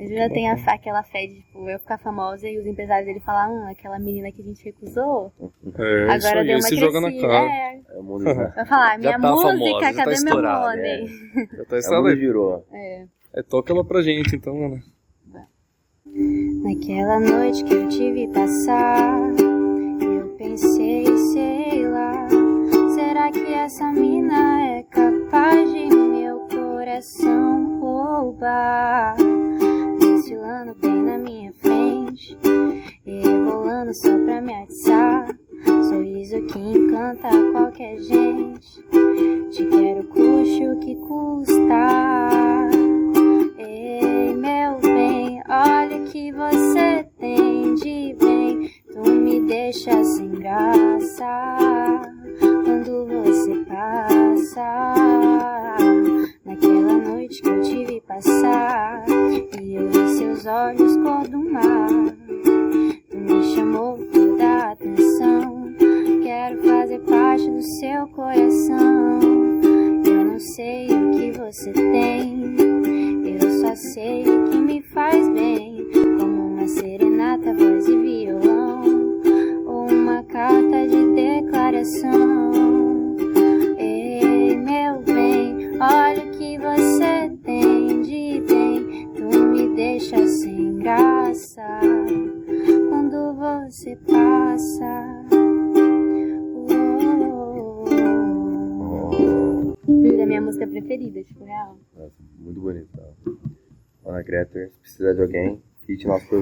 [0.00, 3.06] Mas eu já tenho a, aquela fé de, tipo, eu ficar famosa e os empresários
[3.06, 5.30] dele falar, hum, aquela menina que a gente recusou,
[5.78, 7.52] É, isso agora aí, deu uma você joga na cara.
[7.52, 10.76] É, É o mundo já, vai falar, minha tá famosa, música, tá cadê meu estourada,
[10.76, 11.06] money?
[11.52, 12.16] Já tá é aí.
[12.18, 12.66] girou.
[12.72, 13.06] É.
[13.34, 14.82] É, toca ela pra gente, então, né?
[16.62, 19.18] Naquela noite que eu te vi passar,
[20.00, 22.26] eu pensei, sei lá,
[22.94, 29.14] será que essa mina é capaz de meu coração roubar?
[30.40, 32.38] Desfilando bem na minha frente,
[33.04, 35.28] e rebolando só pra me atiçar.
[35.90, 38.82] Sorriso que encanta qualquer gente,
[39.50, 42.70] te quero custe o que custar.
[43.58, 48.70] Ei, meu bem, olha o que você tem de bem.
[48.94, 52.00] Tu me deixa sem graça
[52.40, 54.94] quando você passa.
[56.42, 59.04] Naquela noite que eu te vi passar,
[59.60, 61.88] e eu vi seus olhos cor do mar.
[63.10, 65.70] Tu me chamou toda a atenção.
[66.22, 69.20] Quero fazer parte do seu coração.
[70.06, 72.56] Eu não sei o que você tem.
[73.38, 74.29] Eu só sei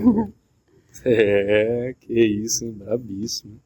[1.05, 2.73] É, que isso, hein?
[2.73, 3.61] Brabíssimo.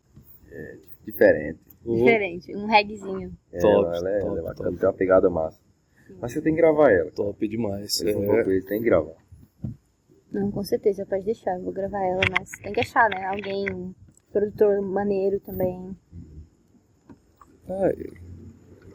[1.07, 1.61] Diferente.
[1.85, 3.33] Ô, Diferente, um reggaezinho.
[3.51, 4.79] É, Top, ela, é, top, ela é bacana, top.
[4.79, 5.59] tem uma pegada massa.
[6.21, 7.11] Mas você tem que gravar ela.
[7.11, 8.03] top demais.
[8.03, 9.15] É, eles, tem que gravar.
[10.31, 13.25] Não, com certeza, pode deixar, eu vou gravar ela, mas tem que achar, né?
[13.27, 13.95] Alguém, um
[14.31, 15.97] produtor maneiro também,
[17.69, 17.93] ah,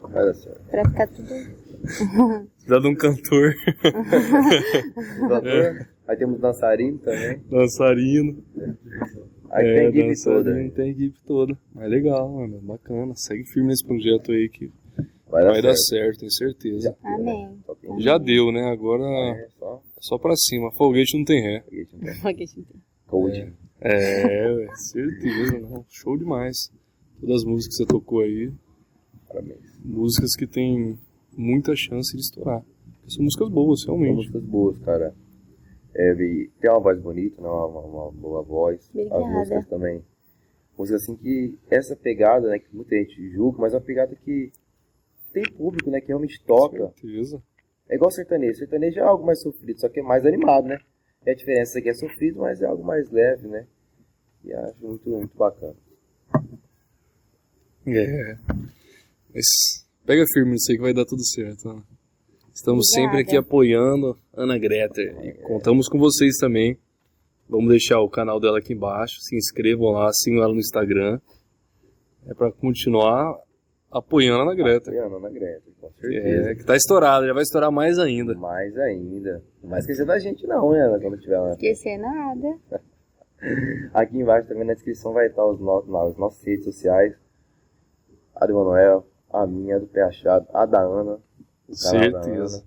[0.02, 0.60] Vai dar certo.
[0.70, 1.28] pra ficar tudo.
[2.58, 3.54] Precisa de um cantor,
[5.28, 7.38] Doutor, Aí temos dançarino também.
[7.50, 8.42] dançarino.
[9.50, 10.70] Aí é, tem a equipe toda.
[10.70, 11.58] Tem a equipe toda.
[11.74, 12.58] Mas legal, mano.
[12.62, 13.14] Bacana.
[13.14, 14.70] Segue firme nesse projeto aí que
[15.30, 15.88] Vai dar vai dar certo.
[15.88, 16.96] certo, tenho certeza.
[17.04, 17.58] Amém.
[17.66, 18.70] Só tem Já deu, né?
[18.72, 20.72] Agora é, só é só pra cima.
[20.72, 21.60] Foguete não tem ré.
[21.60, 22.14] foguete, não tem.
[22.14, 22.66] Foguete.
[23.06, 23.52] Coaching.
[23.80, 25.84] É, ué, certeza, não.
[25.88, 26.70] Show demais.
[27.20, 28.50] Todas as músicas que você tocou aí,
[29.28, 29.60] Parabéns.
[29.84, 30.98] músicas que tem
[31.36, 32.62] muita chance de estourar.
[33.00, 34.16] Porque são músicas boas, São realmente.
[34.16, 35.14] músicas boas, cara.
[35.98, 37.48] É, e tem uma voz bonita, né?
[37.48, 38.88] uma, uma, boa voz.
[38.90, 39.20] Obrigada.
[39.20, 40.04] As músicas também.
[40.78, 44.52] Músicas assim que essa pegada, né, que muita gente julga, mas é uma pegada que,
[45.32, 46.92] tem público, né, que realmente toca.
[47.00, 47.42] Certeza.
[47.88, 48.58] É igual sertanejo.
[48.58, 50.78] Sertanejo é algo mais sofrido, só que é mais animado, né?
[51.26, 53.66] E a diferença é que é sofrido, mas é algo mais leve, né?
[54.44, 55.76] E acho muito, muito bacana.
[57.86, 58.38] É.
[59.34, 59.46] Mas
[60.06, 61.70] pega firme nisso aí que vai dar tudo certo.
[61.70, 61.97] Ana.
[62.58, 63.14] Estamos Obrigada.
[63.14, 65.00] sempre aqui apoiando Ana Greta.
[65.00, 66.76] E contamos com vocês também.
[67.48, 69.20] Vamos deixar o canal dela aqui embaixo.
[69.20, 71.20] Se inscrevam lá, sigam ela no Instagram.
[72.26, 73.38] É pra continuar
[73.88, 74.90] apoiando a Ana Greta.
[74.90, 76.50] Apoiando a Ana Greta, com certeza.
[76.50, 78.34] É, que tá estourada, já vai estourar mais ainda.
[78.34, 79.40] Mais ainda.
[79.62, 81.52] Não vai esquecer da gente não, né, Ana, quando tiver lá.
[81.52, 82.58] Esquecer nada.
[83.94, 87.14] Aqui embaixo também na descrição vai estar os no nas nossas redes sociais.
[88.34, 91.20] A do Manuel, a minha, a do Pé Achado, a da Ana.
[91.70, 92.64] Certeza.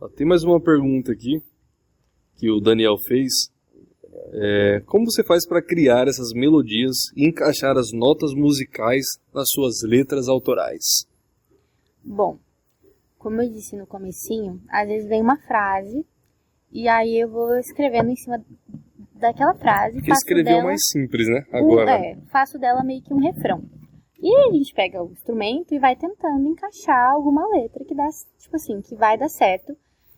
[0.00, 1.42] Ó, tem mais uma pergunta aqui
[2.36, 3.50] que o Daniel fez.
[4.32, 9.82] É, como você faz para criar essas melodias e encaixar as notas musicais nas suas
[9.82, 11.06] letras autorais?
[12.02, 12.38] Bom,
[13.18, 16.04] como eu disse no comecinho, às vezes vem uma frase
[16.72, 18.42] e aí eu vou escrevendo em cima
[19.14, 20.00] daquela frase.
[20.02, 21.44] Que escreveu dela mais simples, né?
[21.52, 21.90] um- Agora.
[21.90, 23.62] é, faço dela meio que um refrão.
[24.18, 28.08] E a gente pega o instrumento e vai tentando encaixar alguma letra que dá,
[28.38, 29.76] tipo assim, que vai dar certo.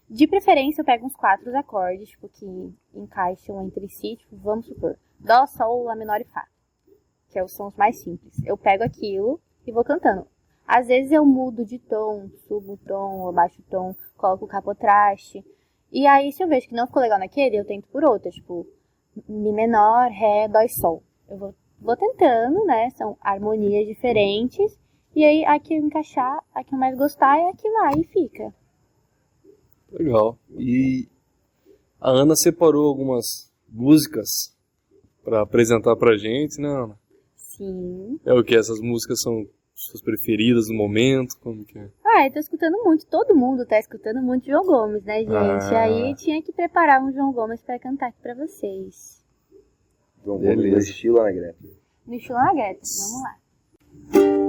[0.08, 4.98] De preferência, eu pego uns quatro acordes, tipo, que encaixam entre si, tipo, vamos supor,
[5.18, 6.46] Dó, Sol, Lá menor e Fá,
[7.28, 8.34] que são os mais simples.
[8.44, 10.26] Eu pego aquilo e vou cantando.
[10.66, 15.44] Às vezes eu mudo de tom, subo o tom, abaixo o tom, coloco o capotraste.
[15.90, 18.66] E aí, se eu vejo que não ficou legal naquele, eu tento por outra, tipo,
[19.26, 21.02] Mi menor, Ré, Dó e Sol.
[21.28, 22.90] Eu vou, vou tentando, né?
[22.90, 24.78] São harmonias diferentes.
[25.14, 27.94] E aí, a que eu encaixar, a que eu mais gostar é a que vai
[27.94, 28.54] e fica.
[29.90, 30.38] Legal.
[30.56, 31.08] E
[32.00, 34.56] a Ana separou algumas músicas
[35.24, 36.98] para apresentar pra gente, né, Ana?
[37.34, 38.20] Sim.
[38.24, 38.54] É o que?
[38.54, 41.36] Essas músicas são suas preferidas no momento?
[41.40, 41.88] Como que é?
[42.04, 45.32] Ah, eu tô escutando muito, todo mundo tá escutando muito João Gomes, né, gente?
[45.32, 45.82] Ah.
[45.82, 49.24] Aí tinha que preparar um João Gomes pra cantar aqui pra vocês.
[50.24, 50.76] Gomes, Beleza.
[50.76, 51.64] no estilo Ana Greta.
[52.06, 54.48] No estilo na Greta, vamos lá.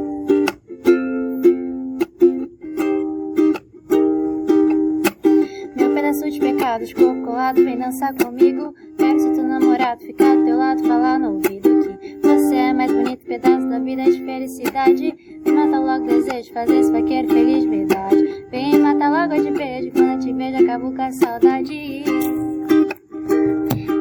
[5.76, 8.74] Meu pedaço de pecados, corpo colado, vem dançar comigo.
[8.98, 12.92] Quero ser teu namorado, ficar do teu lado, falar no ouvido que você é mais
[12.92, 15.16] bonito pedaço da vida de felicidade.
[15.44, 18.46] Vem matar logo o desejo, fazer esse vaqueiro feliz, verdade.
[18.52, 22.04] Vem matar logo de beijo, quando eu te vejo, acabo com a saudade.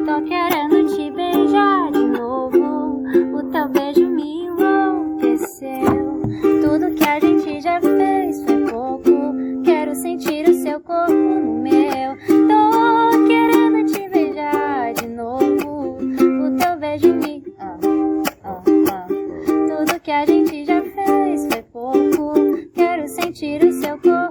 [0.09, 3.03] Tô querendo te beijar de novo.
[3.31, 6.19] O teu beijo me enlouqueceu.
[6.63, 9.61] Tudo que a gente já fez foi pouco.
[9.63, 12.17] Quero sentir o seu corpo no meu.
[12.25, 15.97] Tô querendo te beijar de novo.
[15.97, 17.43] O teu beijo me.
[17.59, 17.77] Ah,
[18.45, 19.07] ah, ah.
[19.07, 22.33] Tudo que a gente já fez foi pouco.
[22.73, 24.28] Quero sentir o seu corpo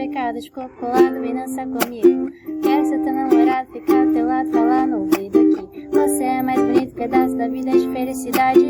[0.00, 2.30] pedaço de pecado, de corpo colado, vem dançar comigo.
[2.62, 5.88] Quero ser teu namorado, ficar teu lado, falar no ouvido aqui.
[5.92, 8.60] Você é mais bonito, pedaço da vida de felicidade.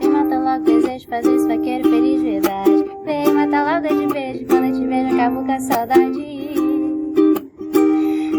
[0.00, 2.84] Vem matar logo desejo, fazer esse vaqueiro feliz, verdade.
[3.04, 6.38] Vem matar logo de beijo, quando eu te vejo, acabo com a saudade.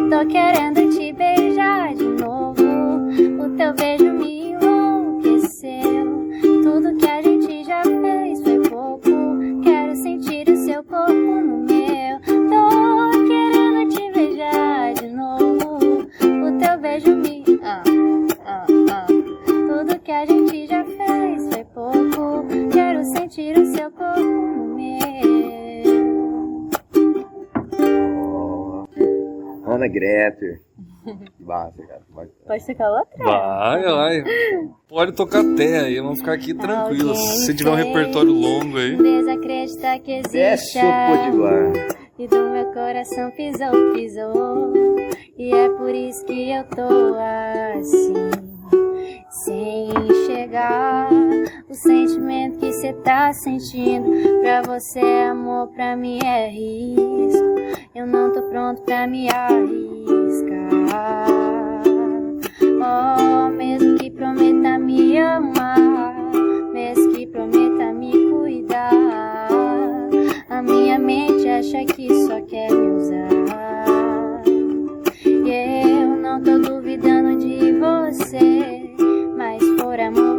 [0.09, 2.63] Tô querendo te beijar de novo.
[3.43, 6.29] O teu beijo me enlouqueceu.
[6.63, 7.08] Tudo que
[23.79, 24.99] seu corpo no meu.
[29.65, 30.59] Ana Greter.
[31.39, 32.01] Basta, cara.
[32.09, 32.33] Basta.
[32.45, 33.23] Pode tocar outra?
[33.23, 34.23] Vai, vai.
[34.89, 37.17] Pode tocar até aí, vamos ficar aqui tranquilos.
[37.17, 38.97] Se você tiver um repertório longo aí.
[38.97, 40.79] Desacreditar que existe.
[40.79, 41.71] O Potiguar.
[42.19, 44.73] E do meu coração pisou, pisou.
[45.37, 47.15] E é por isso que eu tô
[47.77, 48.13] assim.
[49.45, 51.09] Sem enxergar
[51.69, 54.09] o sentimento que cê tá sentindo.
[54.41, 57.55] Pra você é amor, pra mim é risco.
[57.93, 60.69] Eu não tô pronto pra me arriscar.
[62.81, 66.15] Oh, mesmo que prometa me amar,
[66.73, 69.47] mesmo que prometa me cuidar.
[70.49, 74.41] A minha mente acha que só quer me usar.
[75.23, 78.89] E eu não tô duvidando de você.
[79.37, 80.38] Mas por amor.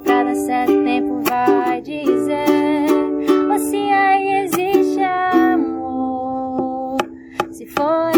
[0.00, 2.86] Pra dar certo tempo, vai dizer.
[3.50, 6.96] Ou se aí existe amor.
[7.50, 8.10] Se for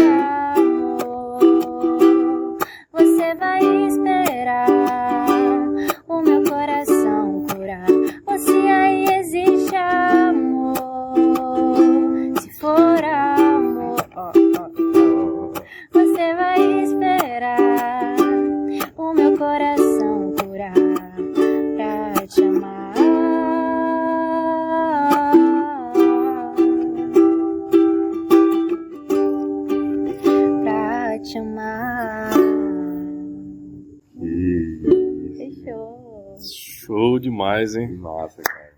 [37.15, 37.95] Show demais, hein?
[37.97, 38.73] massa, cara.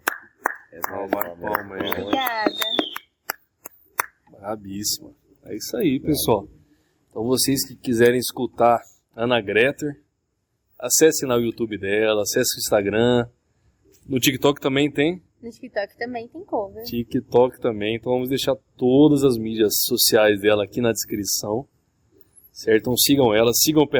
[0.72, 1.92] Essa Palma, é a palma, hein?
[1.92, 2.54] Obrigada.
[4.30, 5.12] Brabíssima.
[5.46, 6.48] É isso aí, pessoal.
[7.10, 8.80] Então vocês que quiserem escutar
[9.16, 10.00] Ana Greter,
[10.78, 13.28] acessem lá o YouTube dela, acessem o Instagram.
[14.08, 15.24] No TikTok também tem.
[15.42, 16.84] No TikTok também tem cover.
[16.84, 17.96] TikTok também.
[17.96, 21.68] Então vamos deixar todas as mídias sociais dela aqui na descrição.
[22.52, 22.82] Certo?
[22.82, 24.00] Então sigam ela, sigam o Pé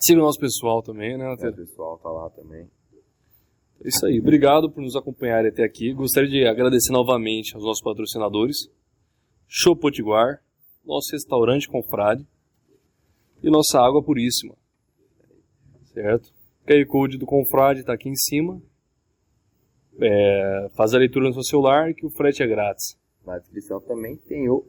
[0.00, 1.56] Sigam o nosso pessoal também, né, O Nathalie?
[1.56, 2.68] pessoal tá lá também.
[3.84, 4.20] É isso aí.
[4.20, 5.92] Obrigado por nos acompanharem até aqui.
[5.92, 8.68] Gostaria de agradecer novamente aos nossos patrocinadores.
[9.46, 10.42] Show Potiguar,
[10.84, 12.26] nosso restaurante Confrade
[13.42, 14.54] e nossa água puríssima.
[15.92, 16.32] Certo?
[16.66, 18.60] QR Code do Confrade está aqui em cima.
[20.00, 22.96] É, faz a leitura no seu celular que o frete é grátis.
[23.26, 24.64] Na descrição também tem o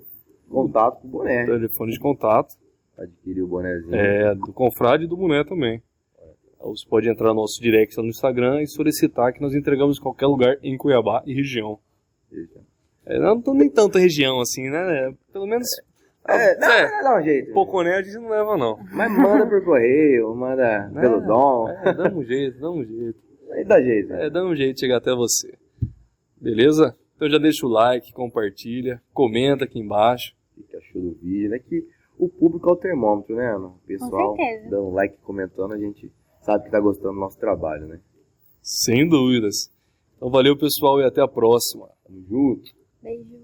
[0.49, 1.45] contato com o boné.
[1.45, 2.55] Telefone de contato
[2.99, 3.95] Adquirir o bonézinho.
[3.95, 5.81] é, do Confrade e do Boné também.
[6.61, 10.01] Você pode entrar no nosso direct lá no Instagram e solicitar que nós entregamos em
[10.01, 11.79] qualquer lugar em Cuiabá e região.
[13.05, 15.13] É, não tô nem tanta região assim, né?
[15.31, 15.67] Pelo menos.
[16.27, 17.53] É, dá, é, dá um jeito.
[17.53, 18.77] Poconé a gente não leva, não.
[18.91, 21.69] Mas manda por correio, manda pelo dom.
[21.69, 23.19] É, dá um jeito, dá um jeito.
[23.51, 24.13] Aí dá jeito.
[24.13, 25.57] É, dá um jeito de chegar até você.
[26.39, 26.95] Beleza?
[27.15, 30.35] Então já deixa o like, compartilha, comenta aqui embaixo.
[30.57, 31.55] O que achou do vídeo?
[31.55, 31.87] É que
[32.19, 33.67] o público é o termômetro, né, Ana?
[33.67, 34.69] O pessoal certeza.
[34.69, 36.11] dando like, comentando, a gente
[36.41, 38.01] sabe que tá gostando do nosso trabalho, né?
[38.61, 39.71] Sem dúvidas.
[40.17, 41.89] Então valeu, pessoal, e até a próxima.
[42.03, 42.71] Tamo junto.
[43.01, 43.38] Beijo.